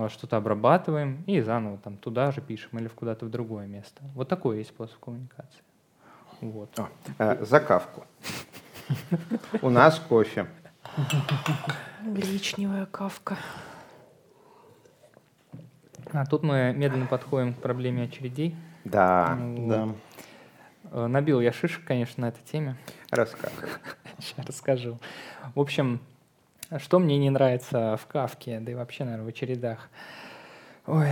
[0.09, 4.03] что-то обрабатываем и заново там туда же пишем или куда-то в другое место.
[4.15, 5.61] Вот такой есть способ коммуникации.
[6.41, 6.77] Вот.
[6.79, 8.05] О, э, за кавку.
[9.61, 10.47] У нас кофе.
[12.03, 13.37] Гречневая кавка.
[16.13, 18.57] А тут мы медленно подходим к проблеме очередей.
[18.85, 19.69] Да, вот.
[19.69, 19.89] да.
[20.93, 22.77] Э, набил я шишек, конечно, на этой теме.
[23.11, 23.71] Рассказывай.
[24.19, 24.99] Сейчас расскажу.
[25.55, 26.01] В общем,
[26.79, 29.89] что мне не нравится в кавке, да и вообще, наверное, в очередах.
[30.87, 31.09] Ой,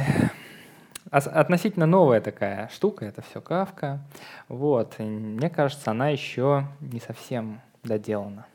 [1.11, 4.01] относительно новая такая штука, это все кавка.
[4.49, 8.47] Вот, и мне кажется, она еще не совсем доделана.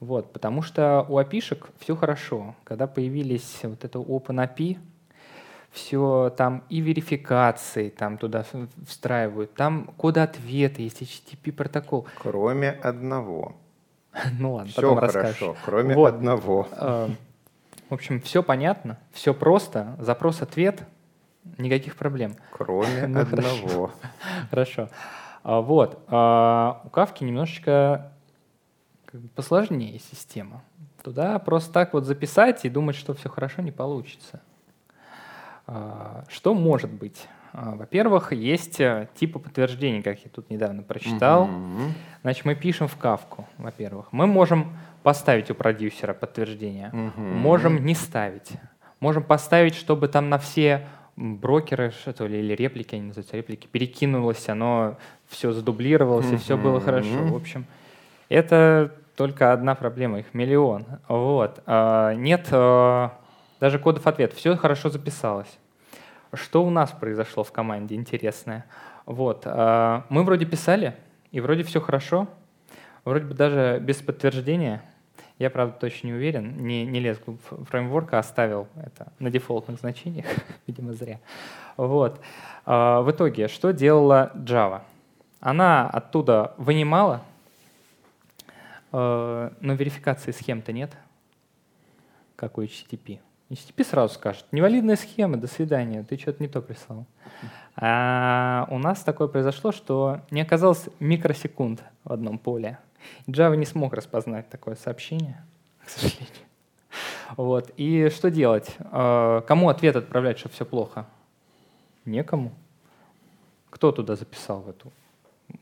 [0.00, 2.56] Вот, потому что у опишек все хорошо.
[2.64, 4.78] Когда появились вот это OpenAPI,
[5.70, 8.44] все там и верификации там туда
[8.86, 12.06] встраивают, там коды ответа, есть HTTP протокол.
[12.20, 13.56] Кроме одного.
[14.38, 15.56] Ну ладно, все потом хорошо, расскажешь.
[15.64, 16.14] кроме вот.
[16.14, 16.68] одного.
[16.72, 17.08] Э,
[17.88, 20.82] в общем, все понятно, все просто, запрос-ответ,
[21.56, 22.36] Никаких проблем.
[22.50, 23.92] Кроме Ну, одного.
[24.50, 24.88] Хорошо.
[25.42, 26.04] А, Вот.
[26.08, 28.12] а, У Кавки немножечко
[29.34, 30.62] посложнее система.
[31.02, 34.42] Туда просто так вот записать и думать, что все хорошо, не получится.
[35.68, 37.28] А, Что может быть?
[37.52, 41.46] А, Во-первых, есть э, типы подтверждений, как я тут недавно прочитал.
[41.46, 41.94] Мгм.
[42.22, 44.06] Значит, мы пишем в Кавку, во-первых.
[44.12, 47.36] Мы можем поставить у продюсера подтверждение, Мгм.
[47.36, 48.52] можем не ставить.
[49.00, 54.48] Можем поставить, чтобы там на все брокеры, что ли, или реплики, они называются реплики, перекинулось,
[54.48, 54.96] оно
[55.28, 57.24] все задублировалось, и все было хорошо.
[57.24, 57.66] В общем,
[58.28, 60.86] это только одна проблема, их миллион.
[61.08, 61.60] Вот.
[61.66, 62.48] А, Нет
[63.60, 64.32] даже кодов ответ.
[64.32, 65.58] Все хорошо записалось.
[66.32, 68.66] Что у нас произошло в команде интересное?
[69.06, 69.42] Вот.
[69.46, 70.94] а, Мы вроде писали,
[71.30, 72.28] и вроде все хорошо.
[73.04, 74.82] Вроде бы даже без подтверждения.
[75.38, 76.56] Я, правда, точно не уверен.
[76.58, 80.26] Не, не лез в фреймворка, оставил это на дефолтных значениях,
[80.66, 81.20] видимо, зря.
[81.76, 82.20] Вот.
[82.66, 84.82] А, В итоге, что делала Java?
[85.40, 87.22] Она оттуда вынимала,
[88.90, 90.90] э, но верификации схем-то нет,
[92.34, 93.20] как у HTTP.
[93.50, 97.06] HTTP сразу скажет, невалидная схема, до свидания, ты что-то не то прислал.
[97.76, 102.78] А у нас такое произошло, что не оказалось микросекунд в одном поле.
[103.26, 105.42] Java не смог распознать такое сообщение,
[105.84, 106.48] к сожалению.
[107.36, 107.70] Вот.
[107.76, 108.74] И что делать?
[108.78, 111.06] Э, Кому ответ отправлять, что все плохо?
[112.04, 112.52] Некому.
[113.70, 114.92] Кто туда записал в эту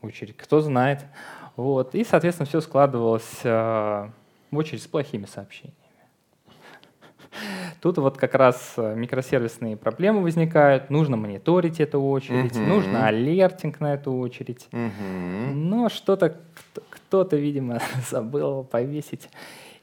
[0.01, 0.37] очередь?
[0.37, 1.05] Кто знает?
[1.55, 1.93] Вот.
[1.93, 4.09] И, соответственно, все складывалось э,
[4.49, 5.86] в очередь с плохими сообщениями.
[7.81, 10.89] Тут вот как раз э, микросервисные проблемы возникают.
[10.89, 12.69] Нужно мониторить эту очередь, Мгм.
[12.69, 14.67] нужно алертинг на эту очередь.
[14.71, 15.69] Мгм.
[15.69, 19.29] Но что-то кто- кто-то, видимо, забыл повесить.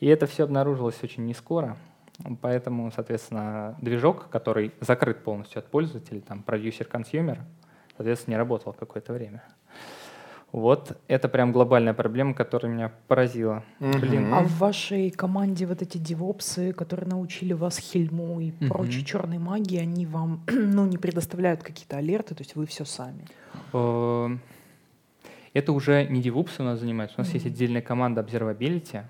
[0.00, 1.76] И это все обнаружилось очень не скоро.
[2.42, 7.38] Поэтому, соответственно, движок, который закрыт полностью от пользователей, там, продюсер-консюмер,
[7.96, 9.42] соответственно, не работал какое-то время.
[10.54, 13.64] Вот это прям глобальная проблема, которая меня поразила.
[13.80, 18.68] Блин, А в вашей команде вот эти девопсы, которые научили вас хельму и Мгм.
[18.68, 23.26] прочей черной магии, они вам ну, не предоставляют какие-то алерты, то есть вы все сами.
[23.72, 24.36] э,
[25.54, 27.16] это уже не DevOps у нас занимается.
[27.18, 29.02] У нас есть отдельная команда Observability.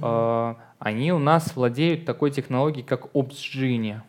[0.00, 4.00] Э, Они у нас владеют такой технологией, как OpsGenie.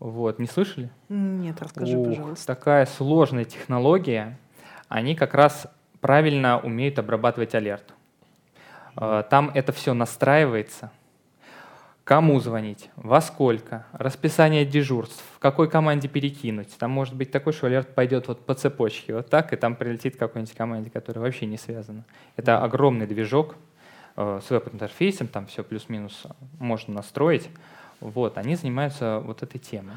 [0.00, 0.90] Вот, не слышали?
[1.08, 2.46] Нет, расскажи, Ух, пожалуйста.
[2.46, 4.36] Такая сложная технология.
[4.94, 5.66] Они как раз
[6.00, 7.92] правильно умеют обрабатывать алерт.
[8.96, 10.92] Э, Там это все настраивается.
[12.04, 16.78] Кому звонить, во сколько, расписание дежурств, в какой команде перекинуть.
[16.78, 20.16] Там может быть такой, что алерт пойдет вот по цепочке, вот так, и там прилетит
[20.16, 22.04] какой-нибудь команде, которая вообще не связана.
[22.36, 23.56] Это огромный движок
[24.14, 26.22] э, с веб-интерфейсом, там все плюс-минус
[26.60, 27.50] можно настроить.
[27.98, 29.96] Вот, они занимаются вот этой темой.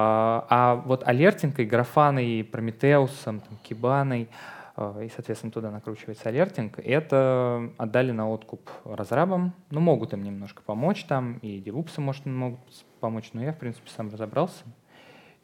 [0.00, 4.28] А, а вот алертинкой, графаной, прометеусом, там, кибаной,
[4.76, 9.54] э, и, соответственно, туда накручивается алертинг, это отдали на откуп разрабам.
[9.72, 12.60] Ну, могут им немножко помочь там, и девупсы, может, могут
[13.00, 14.62] помочь, но я, в принципе, сам разобрался.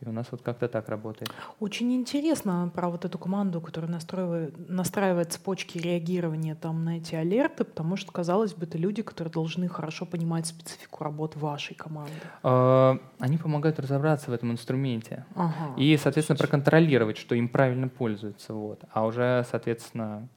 [0.01, 1.31] И у нас вот как-то так работает.
[1.61, 7.65] Очень интересно про вот эту команду, которая настраивает, настраивает цепочки реагирования там на эти алерты,
[7.65, 12.13] потому что, казалось бы, это люди, которые должны хорошо понимать специфику работы вашей команды.
[12.43, 15.25] Э, Они помогают разобраться в этом инструменте.
[15.35, 15.75] Ага.
[15.77, 18.53] И, соответственно, проконтролировать, что им правильно пользуются.
[18.53, 18.83] Вот.
[18.93, 20.29] А уже, соответственно,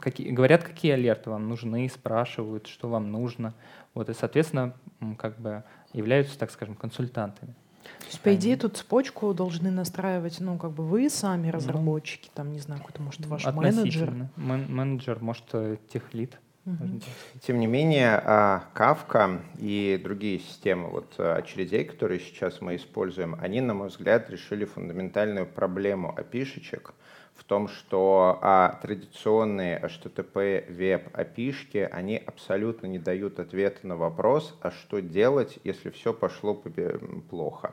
[0.00, 3.54] какие, говорят, какие алерты вам нужны, спрашивают, что вам нужно.
[3.94, 4.74] Вот, и, соответственно,
[5.18, 7.54] как бы являются, так скажем, консультантами.
[7.82, 12.52] То есть, по идее, эту цепочку должны настраивать, ну, как бы вы сами, разработчики, там,
[12.52, 14.12] не знаю, какой-то, может, ваш менеджер.
[14.36, 16.38] Мен- менеджер, может, э, техлит.
[16.76, 17.02] сказать.
[17.42, 23.36] Тем не менее, а, Kafka и другие системы вот, а, очередей, которые сейчас мы используем,
[23.40, 26.94] они, на мой взгляд, решили фундаментальную проблему опишечек
[27.40, 34.56] в том, что а, традиционные HTTP веб опишки, они абсолютно не дают ответа на вопрос,
[34.60, 37.72] а что делать, если все пошло побе- плохо.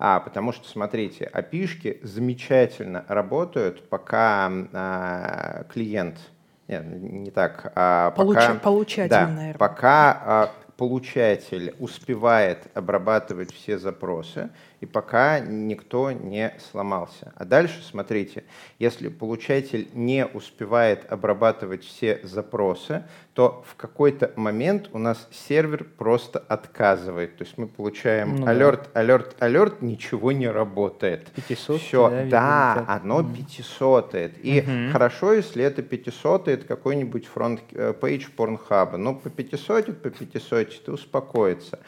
[0.00, 6.18] А, потому что, смотрите, опишки замечательно работают, пока а, клиент,
[6.66, 9.54] нет, не так, а пока, Получа- получатель, да, наверное.
[9.58, 17.32] пока а, получатель успевает обрабатывать все запросы, и пока никто не сломался.
[17.36, 18.44] А дальше, смотрите,
[18.78, 26.38] если получатель не успевает обрабатывать все запросы, то в какой-то момент у нас сервер просто
[26.38, 27.36] отказывает.
[27.36, 28.50] То есть мы получаем Ну да.
[28.50, 31.28] алерт, алерт, алерт, ничего не работает.
[31.48, 32.84] 500, Все, да, да, летят.
[32.88, 33.34] оно Мгм.
[33.34, 34.92] 500 И Мгм.
[34.92, 38.96] хорошо, если это 500 это какой-нибудь front page порнхаба.
[38.96, 41.80] Но по 500 по 500 ты успокоится.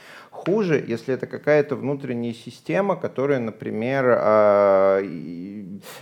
[0.47, 5.01] Хуже, если это какая-то внутренняя система, которая, например, а,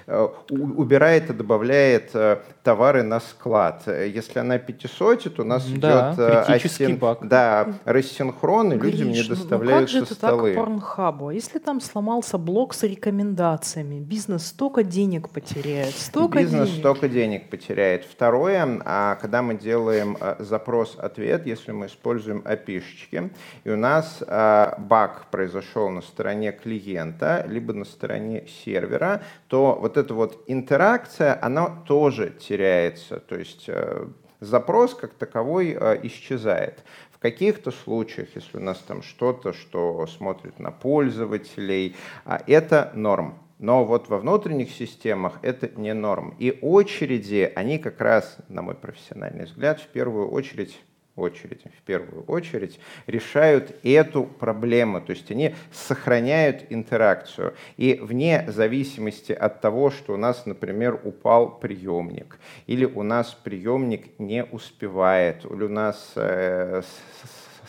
[0.07, 3.83] Э, убирает и добавляет э, товары на склад.
[3.87, 6.97] Если она пятисотит, у нас да, идет э, асин...
[6.97, 7.27] баг.
[7.27, 10.51] Да, рассинхрон, и людям не доставляются ну как же столы.
[10.51, 11.31] Это так порнхабу?
[11.31, 16.81] Если там сломался блок с рекомендациями, бизнес столько денег потеряет, столько бизнес денег.
[16.81, 18.05] столько денег потеряет.
[18.05, 23.31] Второе, а когда мы делаем запрос-ответ, если мы используем API-шечки,
[23.65, 30.13] и у нас баг произошел на стороне клиента, либо на стороне сервера, то вот эта
[30.13, 33.21] вот интеракция, она тоже теряется.
[33.21, 34.07] То есть э,
[34.41, 36.85] запрос как таковой э, исчезает.
[37.11, 43.39] В каких-то случаях, если у нас там что-то, что смотрит на пользователей, а, это норм.
[43.59, 46.37] Но вот во внутренних системах это не норм.
[46.39, 50.79] И очереди, они как раз, на мой профессиональный взгляд, в первую очередь
[51.19, 55.01] очередь, в первую очередь, решают эту проблему.
[55.01, 57.55] То есть они сохраняют интеракцию.
[57.77, 64.19] И вне зависимости от того, что у нас, например, упал приемник, или у нас приемник
[64.19, 66.83] не успевает, или у нас э,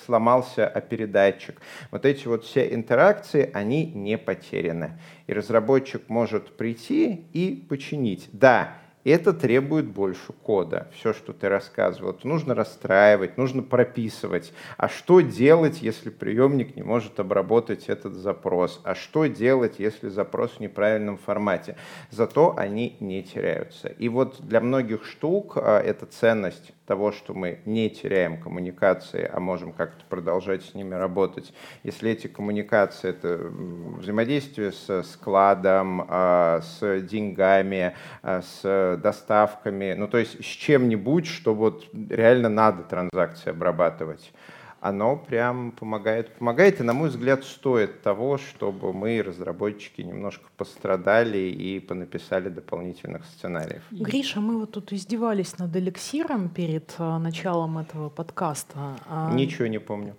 [0.05, 1.61] сломался передатчик.
[1.91, 4.99] Вот эти вот все интеракции, они не потеряны.
[5.27, 8.29] И разработчик может прийти и починить.
[8.31, 10.87] Да, это требует больше кода.
[10.93, 14.53] Все, что ты рассказывал, это нужно расстраивать, нужно прописывать.
[14.77, 18.81] А что делать, если приемник не может обработать этот запрос?
[18.83, 21.77] А что делать, если запрос в неправильном формате?
[22.11, 23.87] Зато они не теряются.
[23.87, 29.39] И вот для многих штук а, эта ценность того, что мы не теряем коммуникации, а
[29.39, 31.53] можем как-то продолжать с ними работать.
[31.83, 33.51] Если эти коммуникации— это
[33.99, 41.53] взаимодействие с складом, а, с деньгами, а, с доставками, ну то есть с чем-нибудь, что
[41.53, 44.33] вот реально надо транзакции обрабатывать
[44.81, 46.33] оно прям помогает.
[46.35, 53.25] Помогает, и, на мой взгляд, стоит того, чтобы мы, разработчики, немножко пострадали и понаписали дополнительных
[53.25, 53.83] сценариев.
[53.91, 58.97] Гриша, мы вот тут издевались над эликсиром перед а, началом этого подкаста.
[59.07, 59.33] А...
[59.33, 60.15] Ничего не помню.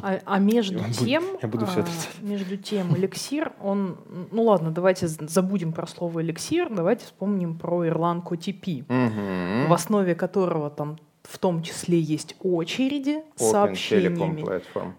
[0.00, 1.86] А, а между я тем, буду, я буду все а,
[2.22, 3.98] между тем, эликсир, он,
[4.30, 9.68] ну ладно, давайте забудем про слово эликсир, давайте вспомним про Ирландку TP, угу.
[9.68, 10.98] в основе которого там
[11.32, 14.44] в том числе есть очереди с сообщениями.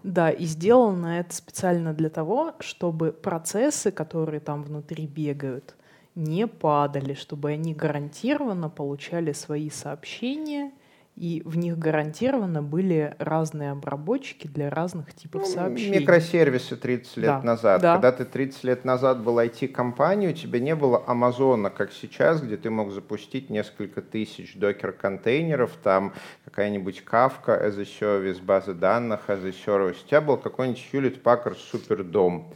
[0.02, 5.76] Да, и сделано это специально для того, чтобы процессы, которые там внутри бегают,
[6.16, 10.72] не падали, чтобы они гарантированно получали свои сообщения–
[11.16, 16.00] и в них гарантированно были разные обработчики для разных типов ну, сообщений.
[16.00, 17.42] Микросервисы 30 лет да.
[17.42, 17.82] назад.
[17.82, 17.92] Да.
[17.94, 22.56] Когда ты 30 лет назад был IT-компанией, у тебя не было Амазона, как сейчас, где
[22.56, 29.46] ты мог запустить несколько тысяч докер-контейнеров, там какая-нибудь Kafka as a service, база данных as
[29.46, 29.96] a service.
[30.04, 32.46] У тебя был какой-нибудь Hewlett Packard Superdome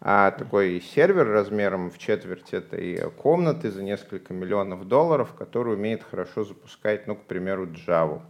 [0.00, 6.44] а такой сервер размером в четверть этой комнаты за несколько миллионов долларов, который умеет хорошо
[6.44, 8.20] запускать, ну, к примеру, Java.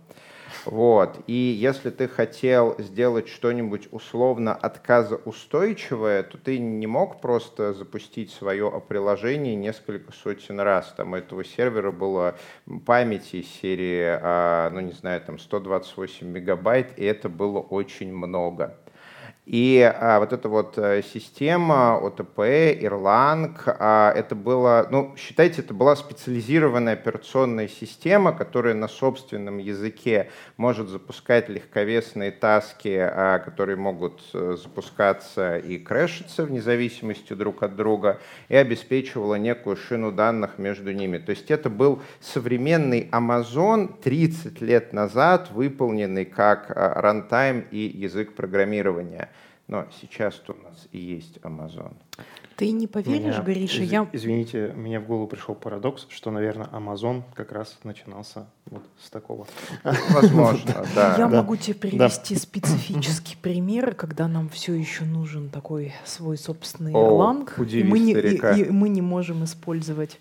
[0.64, 1.18] Вот.
[1.26, 8.82] И если ты хотел сделать что-нибудь условно отказоустойчивое, то ты не мог просто запустить свое
[8.88, 10.94] приложение несколько сотен раз.
[10.96, 12.36] Там у этого сервера было
[12.84, 18.78] памяти серии, а, ну не знаю, там 128 мегабайт, и это было очень много.
[19.46, 25.72] И а, вот эта вот э, система ОТП, Erlang, а, это было, ну, считайте, это
[25.72, 34.20] была специализированная операционная система, которая на собственном языке может запускать легковесные таски, а, которые могут
[34.34, 40.90] э, запускаться и крэшиться вне зависимости друг от друга, и обеспечивала некую шину данных между
[40.90, 41.18] ними.
[41.18, 48.34] То есть это был современный Amazon 30 лет назад, выполненный как а, рантайм и язык
[48.34, 49.30] программирования.
[49.68, 51.94] Но сейчас у нас и есть Amazon.
[52.56, 54.08] Ты не поверишь, меня, Гриша, из, я...
[54.12, 59.46] Извините, мне в голову пришел парадокс, что, наверное, Amazon как раз начинался вот с такого.
[59.82, 61.16] Возможно, да.
[61.18, 67.50] Я могу тебе привести специфический пример, когда нам все еще нужен такой свой собственный Erlang,
[67.68, 70.20] и мы не, и мы не можем использовать.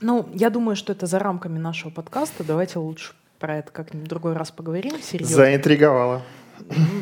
[0.00, 2.42] Ну, я думаю, что это за рамками нашего подкаста.
[2.42, 4.94] Давайте лучше про это как-нибудь другой раз поговорим.
[5.00, 5.36] Серьезно.
[5.36, 6.22] Заинтриговала.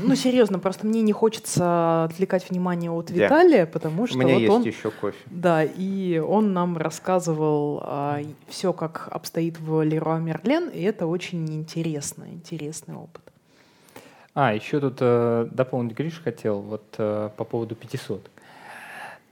[0.04, 4.40] Ну, серьезно, просто мне не хочется отвлекать внимание от Виталия, потому что У меня вот
[4.40, 5.18] есть он, еще кофе.
[5.26, 11.48] Да, и он нам рассказывал а, все, как обстоит в Леруа Мерлен, и это очень
[11.55, 13.22] интересно, интересный опыт.
[14.34, 18.30] А, еще тут э, дополнить Гриш хотел вот э, по поводу 500.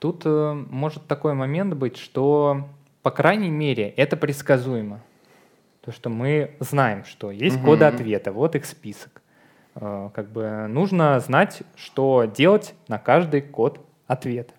[0.01, 2.69] Тут э, может такой момент быть, что,
[3.03, 5.01] по крайней мере, это предсказуемо.
[5.85, 7.67] То, что мы знаем, что есть угу.
[7.67, 9.23] коды ответа, вот их список.
[9.81, 14.55] Э, как бы нужно знать, что делать на каждый код ответа.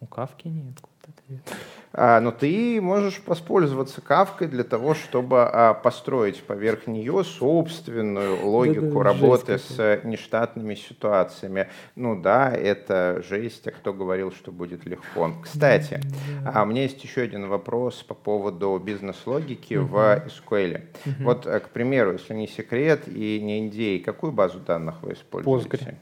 [0.00, 1.52] У Кавки нет код ответа.
[1.94, 8.98] А, но ты можешь воспользоваться кавкой для того, чтобы а, построить поверх нее собственную логику
[8.98, 11.68] да, да, работы с нештатными ситуациями.
[11.96, 15.32] Ну да, это жесть, а кто говорил, что будет легко.
[15.42, 16.00] Кстати,
[16.44, 19.96] а, у меня есть еще один вопрос по поводу бизнес-логики угу.
[19.96, 20.82] в SQL.
[21.04, 21.24] Угу.
[21.24, 25.68] Вот, э, к примеру, если не секрет и не NDA, какую базу данных вы используете?
[25.68, 25.94] Postgre.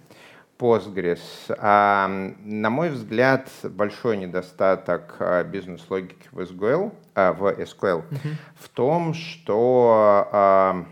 [0.61, 1.21] Postgres.
[1.59, 2.07] А,
[2.45, 8.35] на мой взгляд, большой недостаток а, бизнес-логики в SQL, а, в, SQL mm-hmm.
[8.57, 10.85] в том, что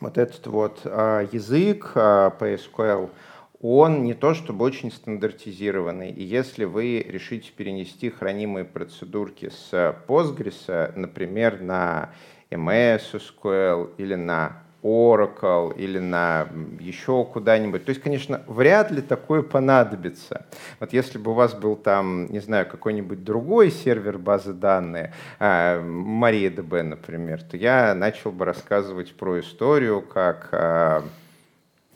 [0.00, 3.10] вот этот вот язык а, по SQL,
[3.60, 6.10] он не то чтобы очень стандартизированный.
[6.10, 12.14] И если вы решите перенести хранимые процедурки с Postgres, например, на
[12.50, 16.46] MS SQL или на Oracle или на
[16.78, 17.84] еще куда-нибудь.
[17.84, 20.46] То есть, конечно, вряд ли такое понадобится.
[20.78, 25.10] Вот если бы у вас был там, не знаю, какой-нибудь другой сервер базы данных,
[25.40, 31.02] MariaDB, например, то я начал бы рассказывать про историю, как а, а,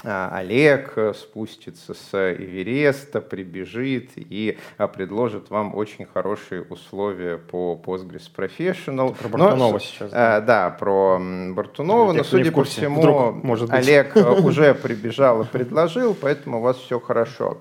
[0.04, 8.30] Олег э, спустится с Эвереста, прибежит и а, предложит вам очень хорошие условия по Postgres
[8.34, 9.16] Professional.
[9.16, 10.12] Про Бартунова но, сейчас.
[10.12, 13.76] Да, да про Бартунова, но, судя по всему, Вдруг, может быть.
[13.76, 17.58] Олег э, уже прибежал и предложил, поэтому у вас все хорошо.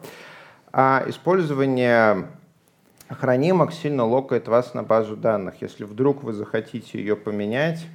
[0.71, 2.27] А использование
[3.09, 5.55] хранимок сильно локает вас на базу данных.
[5.61, 7.87] Если вдруг вы захотите ее поменять,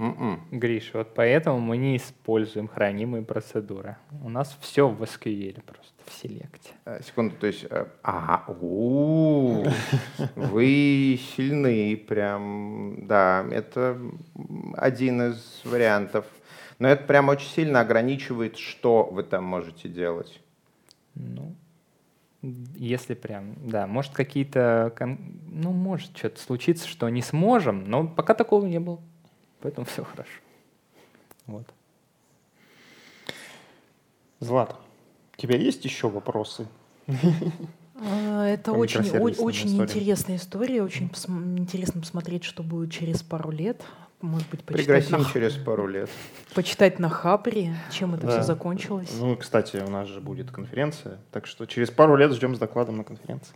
[0.00, 0.16] Mm-mm.
[0.16, 0.40] М-м.
[0.50, 3.96] Гриш, вот поэтому мы не используем хранимые процедуры.
[4.24, 6.70] У нас все в SQL просто, в селекте.
[6.86, 8.44] А, секунду, то есть, э, ага,
[10.36, 14.00] вы сильны прям, да, это
[14.74, 16.24] один из вариантов.
[16.78, 20.40] Но это прям очень сильно ограничивает, что вы там можете делать.
[21.14, 21.54] Ну,
[22.74, 28.64] если прям, да, может какие-то, ну, может что-то случиться, что не сможем, но пока такого
[28.64, 29.02] не было.
[29.60, 30.40] Поэтому все хорошо.
[31.46, 31.66] Вот.
[34.40, 34.74] Злат,
[35.36, 36.66] у тебя есть еще вопросы?
[38.02, 40.82] А, это очень, очень интересная история.
[40.82, 41.10] Очень
[41.58, 43.82] интересно посмотреть, что будет через пару лет.
[44.22, 45.30] Может быть, почитать Пригласим на...
[45.30, 46.10] через пару лет.
[46.54, 48.32] Почитать на Хапре, чем это да.
[48.32, 49.10] все закончилось.
[49.18, 52.98] Ну, кстати, у нас же будет конференция, так что через пару лет ждем с докладом
[52.98, 53.54] на конференции.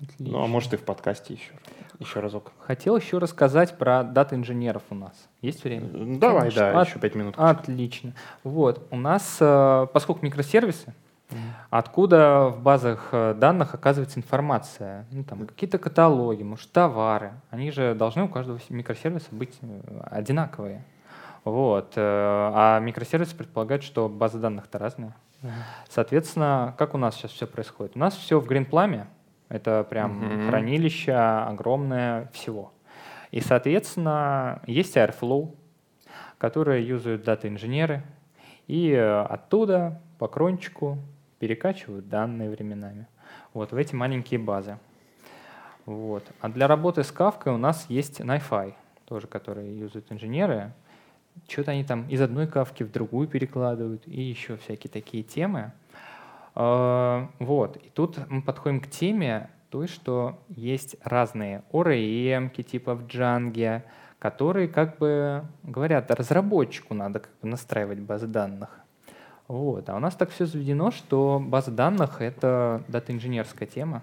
[0.00, 0.38] Отлично.
[0.38, 1.52] Ну, а может и в подкасте еще,
[1.98, 2.52] еще разок.
[2.60, 5.28] Хотел еще рассказать про дата-инженеров у нас.
[5.42, 6.18] Есть время?
[6.18, 6.60] Давай, Конечно.
[6.60, 6.88] да, От...
[6.88, 7.34] еще пять минут.
[7.36, 8.12] Отлично.
[8.44, 10.94] Вот, у нас, э, поскольку микросервисы,
[11.70, 17.94] откуда в базах э, данных оказывается информация, ну, там, какие-то каталоги, может, товары, они же
[17.94, 19.80] должны у каждого микросервиса быть э,
[20.10, 20.84] одинаковые.
[21.44, 21.94] Вот.
[21.96, 25.14] А микросервисы предполагают, что базы данных-то разные.
[25.88, 27.92] Соответственно, как у нас сейчас все происходит?
[27.94, 29.06] У нас все в Greenplum,
[29.48, 30.48] это прям mm-hmm.
[30.48, 32.72] хранилище огромное всего.
[33.30, 35.54] И, соответственно, есть Airflow,
[36.38, 38.02] которые юзают дата-инженеры,
[38.66, 40.98] и э, оттуда по крончику
[41.38, 43.06] перекачивают данные временами.
[43.54, 44.78] Вот в эти маленькие базы.
[45.86, 46.24] Вот.
[46.40, 48.74] А для работы с Kafka у нас есть NiFi,
[49.06, 50.72] тоже, которые юзают инженеры.
[51.48, 55.72] Что-то они там из одной кавки в другую перекладывают, и еще всякие такие темы.
[56.60, 57.76] А, вот.
[57.76, 63.82] И тут мы подходим к теме той, что есть разные ORM, типа в Django,
[64.18, 68.80] которые как бы говорят, разработчику надо как бы настраивать базы данных.
[69.46, 69.88] Вот.
[69.88, 74.02] А у нас так все заведено, что база данных— это дата-инженерская тема.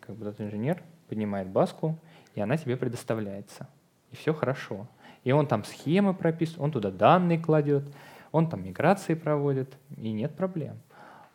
[0.00, 1.98] Как бы дата-инженер поднимает баску,
[2.34, 3.68] и она тебе предоставляется.
[4.10, 4.86] И все хорошо.
[5.22, 7.84] И он там схемы прописывает, он туда данные кладет,
[8.32, 10.78] он там миграции проводит, и нет проблем.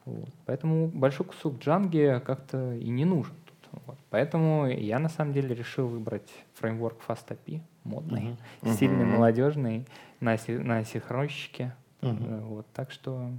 [0.05, 0.29] Вот.
[0.45, 3.33] Поэтому большой кусок джанги как-то и не нужен.
[3.45, 3.81] Тут.
[3.85, 3.97] Вот.
[4.09, 8.73] Поэтому я на самом деле решил выбрать фреймворк FastAPI, модный, uh-huh.
[8.73, 9.17] стильный, uh-huh.
[9.17, 9.87] молодежный,
[10.19, 11.75] на, на синхронщике.
[12.01, 12.41] Uh-huh.
[12.41, 12.67] Вот.
[12.73, 13.31] Так что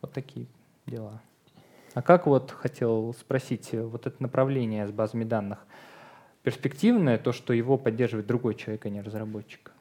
[0.00, 0.46] вот такие
[0.86, 1.20] дела.
[1.94, 5.66] А как вот хотел спросить, вот это направление с базами данных,
[6.42, 9.72] перспективное, то, что его поддерживает другой человек, а не разработчик?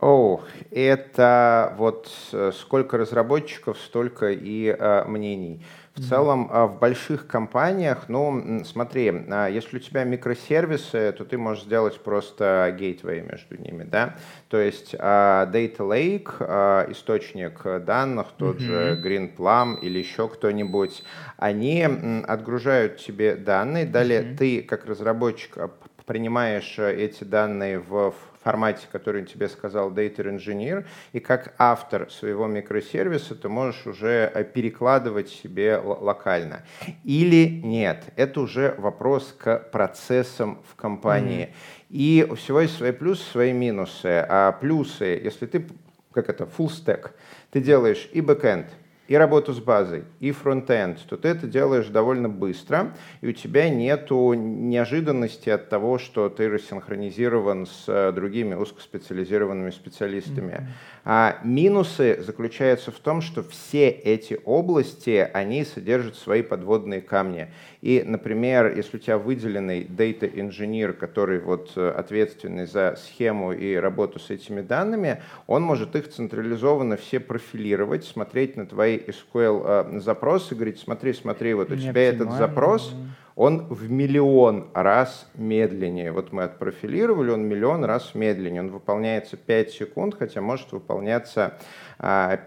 [0.00, 0.40] О,
[0.70, 5.62] это вот э, сколько разработчиков, столько и а, мнений.
[5.94, 11.36] В целом, а, в больших компаниях, ну, смотри, а, если у тебя микросервисы, то ты
[11.36, 14.16] можешь сделать просто гейтвей между ними, да?
[14.48, 18.60] То есть Data Lake, источник данных, тот mm-hmm.
[18.60, 21.02] же GreenPlum или еще кто-нибудь,
[21.36, 21.86] они
[22.26, 24.36] отгружают тебе данные, далее mm-hmm.
[24.36, 25.58] ты, как разработчик,
[26.06, 33.34] принимаешь эти данные в формате, который тебе сказал Data Engineer, и как автор своего микросервиса
[33.34, 36.64] ты можешь уже э, перекладывать себе локально.
[37.04, 41.46] Или нет, это уже вопрос к процессам в компании.
[41.46, 41.86] Mm-hmm.
[41.90, 44.24] И у всего есть свои плюсы, свои минусы.
[44.28, 45.66] А плюсы, если ты,
[46.12, 47.10] как это, full stack,
[47.50, 48.66] ты делаешь и backend,
[49.10, 53.68] и работу с базой, и фронтенд, то ты это делаешь довольно быстро, и у тебя
[53.68, 60.52] нет неожиданности от того, что ты рассинхронизирован с э, другими узкоспециализированными специалистами.
[60.52, 60.66] Mm-hmm.
[61.04, 67.48] А минусы заключаются в том, что все эти области, они содержат свои подводные камни.
[67.80, 73.74] И, например, если у тебя выделенный data engineer, который вот э, ответственный за схему и
[73.74, 80.00] работу с этими данными, он может их централизованно все профилировать, смотреть на твои SQL э,
[80.00, 82.94] запросы, говорить, смотри, смотри, вот у тебя этот запрос,
[83.36, 86.12] он в миллион раз медленнее.
[86.12, 88.60] Вот мы отпрофилировали, он миллион раз медленнее.
[88.60, 91.58] Он выполняется 5 секунд, хотя может выполняться
[92.00, 92.38] 5 а,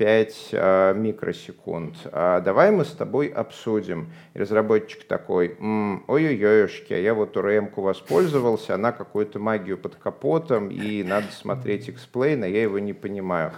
[0.54, 1.96] а, микросекунд.
[2.12, 4.12] А давай мы с тобой обсудим.
[4.34, 5.56] И разработчик такой,
[6.08, 11.90] ой-ой-ой, а я вот ORM -ку воспользовался, она какую-то магию под капотом, и надо смотреть
[11.90, 13.52] explain, а я его не понимаю.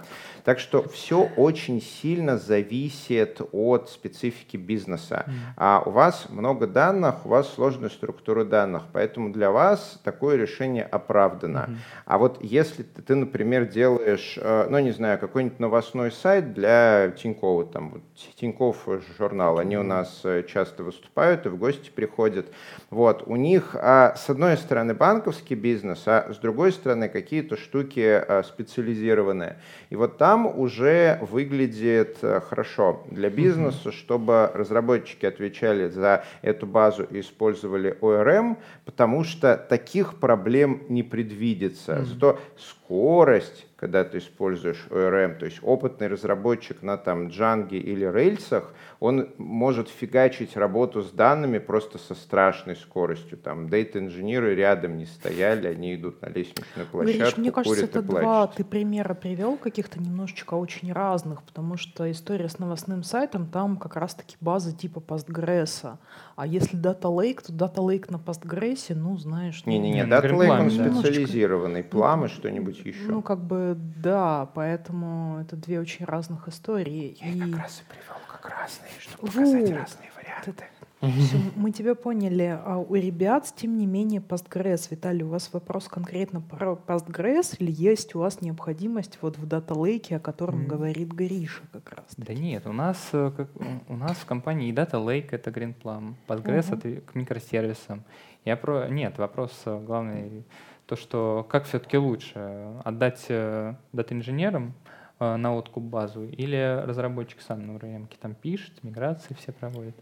[0.44, 5.24] Так что все очень сильно зависит от специфики бизнеса.
[5.56, 10.84] А у вас много данных, у вас сложная структура данных, поэтому для вас такое решение
[10.84, 11.70] оправдано.
[12.04, 17.66] А вот если ты, например, делаешь, э, ну не знаю, какой-нибудь новостной сайт для Тинькова,
[17.66, 18.02] там вот,
[18.36, 22.46] Тиньков журнал, они у нас э, часто выступают и в гости приходят.
[22.90, 28.00] Вот, у них а, с одной стороны банковский бизнес, а с другой стороны какие-то штуки
[28.00, 29.56] а, специализированные.
[29.90, 37.04] И вот там уже выглядит э, хорошо для бизнеса, чтобы разработчики отвечали за эту базу
[37.04, 42.04] и использовали ORM, потому что таких проблем не предвидится.
[42.04, 42.38] Зато
[42.86, 49.28] скорость, когда ты используешь ORM, то есть опытный разработчик на там Django или рельсах, он
[49.38, 53.38] может фигачить работу с данными просто со страшной скоростью.
[53.38, 58.46] Там дейта-инженеры рядом не стояли, они идут на лестничную площадку, Говоришь, мне кажется, это два
[58.46, 63.96] ты примера привел каких-то немножечко очень разных, потому что история с новостным сайтом, там как
[63.96, 65.98] раз-таки база типа Postgres.
[66.36, 69.62] А если Data Lake, то Data Lake на Postgres, ну, знаешь...
[69.64, 73.02] Ну, Не-не-не, ну, Data Lake, он специализированный, Plum и что-нибудь еще.
[73.08, 77.16] Ну, как бы, да, поэтому это две очень разных истории.
[77.20, 77.50] Я и...
[77.50, 79.78] как раз и привел как разные, чтобы показать вот.
[79.78, 80.64] разные варианты.
[81.00, 82.58] Все, мы тебя поняли.
[82.64, 84.88] А у ребят, тем не менее, Postgres.
[84.90, 89.74] Виталий, у вас вопрос конкретно про Postgres или есть у вас необходимость вот в Data
[89.74, 90.66] Lake, о котором mm.
[90.66, 92.06] говорит Гриша как раз?
[92.16, 93.48] Да нет, у нас, э, как,
[93.88, 98.02] у нас в компании Data Lake— это Greenplum, Postgres uh-huh.— это к микросервисам.
[98.44, 98.88] Я про...
[98.88, 100.44] Нет, вопрос э, главный
[100.86, 104.72] то, что как все-таки лучше, отдать э, дата-инженерам
[105.18, 109.96] на откуп базу или разработчик сам на VM там пишет, миграции все проводит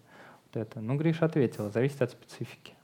[0.57, 0.81] это.
[0.81, 2.75] Ну, Гриша ответила, зависит от специфики.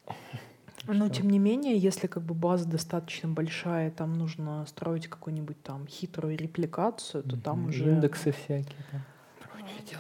[0.87, 5.87] Но тем не менее, если как бы база достаточно большая, там нужно строить какую-нибудь там
[5.87, 8.85] хитрую репликацию, то там уже индексы всякие.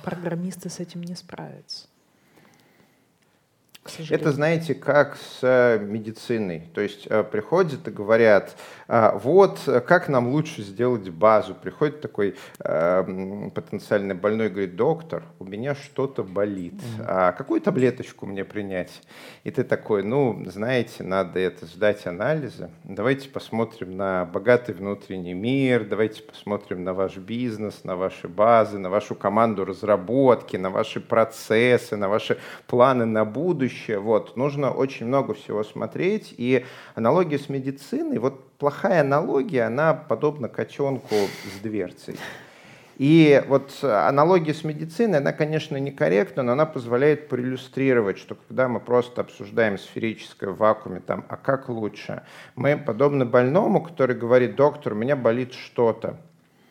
[0.02, 1.89] Программисты с этим не справятся.
[4.10, 6.68] Это, знаете, как с э, медициной.
[6.74, 8.54] То есть э, приходят и говорят,
[8.88, 11.54] «А, вот как нам лучше сделать базу.
[11.54, 16.74] Приходит такой э, потенциальный больной и говорит, доктор, у меня что-то болит.
[17.00, 18.90] А какую таблеточку мне принять?
[19.44, 22.68] И ты такой, ну, знаете, надо это сдать анализы.
[22.84, 28.90] Давайте посмотрим на богатый внутренний мир, давайте посмотрим на ваш бизнес, на ваши базы, на
[28.90, 33.98] вашу команду разработки, на ваши процессы, на ваши планы на будущее будущее.
[33.98, 34.36] Вот.
[34.36, 36.34] Нужно очень много всего смотреть.
[36.36, 36.64] И
[36.94, 42.16] аналогия с медициной, вот плохая аналогия, она подобна котенку с дверцей.
[42.98, 48.78] И вот аналогия с медициной, она, конечно, некорректна, но она позволяет проиллюстрировать, что когда мы
[48.78, 52.22] просто обсуждаем сферическое в вакууме, там, а как лучше,
[52.56, 56.18] мы подобны больному, который говорит, доктор, у меня болит что-то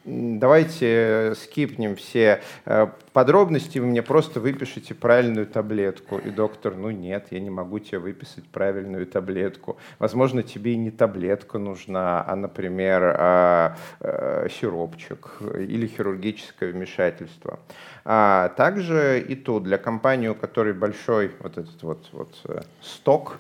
[0.10, 6.18] давайте скипнем все э, подробности, вы мне просто выпишите правильную таблетку.
[6.18, 9.78] И доктор, ну нет, я не могу тебе выписать правильную таблетку.
[10.00, 17.60] Возможно, тебе и не таблетка нужна, а, например, а, а, сиропчик или хирургическое вмешательство.
[18.06, 23.38] А также и тут, для компании, у которой большой вот этот вот, вот сток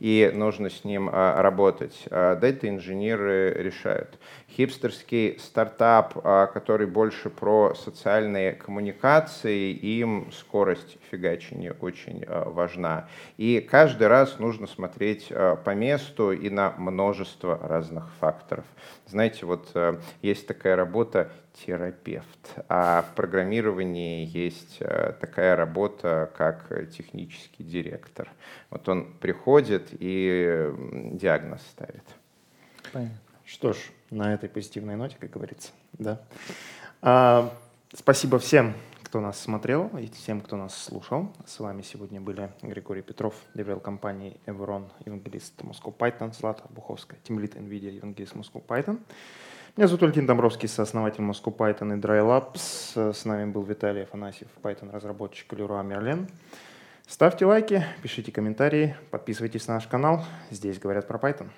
[0.00, 2.06] и нужно с ним работать.
[2.10, 4.18] Дата-инженеры решают.
[4.56, 6.14] Хипстерский стартап,
[6.52, 13.08] который больше про социальные коммуникации, им скорость фигачения очень важна.
[13.38, 15.28] И каждый раз нужно смотреть
[15.64, 18.64] по месту и на множество разных факторов.
[19.06, 19.74] Знаете, вот
[20.20, 22.54] есть такая работа терапевт.
[22.68, 28.28] А в программировании есть э, такая работа, как технический директор.
[28.70, 30.70] Вот он приходит и
[31.12, 32.04] диагноз ставит.
[32.92, 33.18] Понятно.
[33.44, 33.76] Что ж,
[34.12, 36.20] на этой позитивной ноте, как говорится, да.
[37.00, 37.52] А,
[37.94, 41.32] спасибо всем, кто нас смотрел, и всем, кто нас слушал.
[41.46, 47.56] С вами сегодня были Григорий Петров, деврел компании Evron, евангелист Moscow Python, Злата Буховская, тимлит
[47.56, 49.00] NVIDIA, евангелист Moscow Python.
[49.76, 53.12] Меня зовут Ольгин Домбровский, сооснователь Moscow Python и Dry Labs.
[53.14, 56.28] С нами был Виталий Афанасьев, Python-разработчик Леруа Мерлен.
[57.06, 60.24] Ставьте лайки, пишите комментарии, подписывайтесь на наш канал.
[60.50, 61.48] Здесь говорят про Python.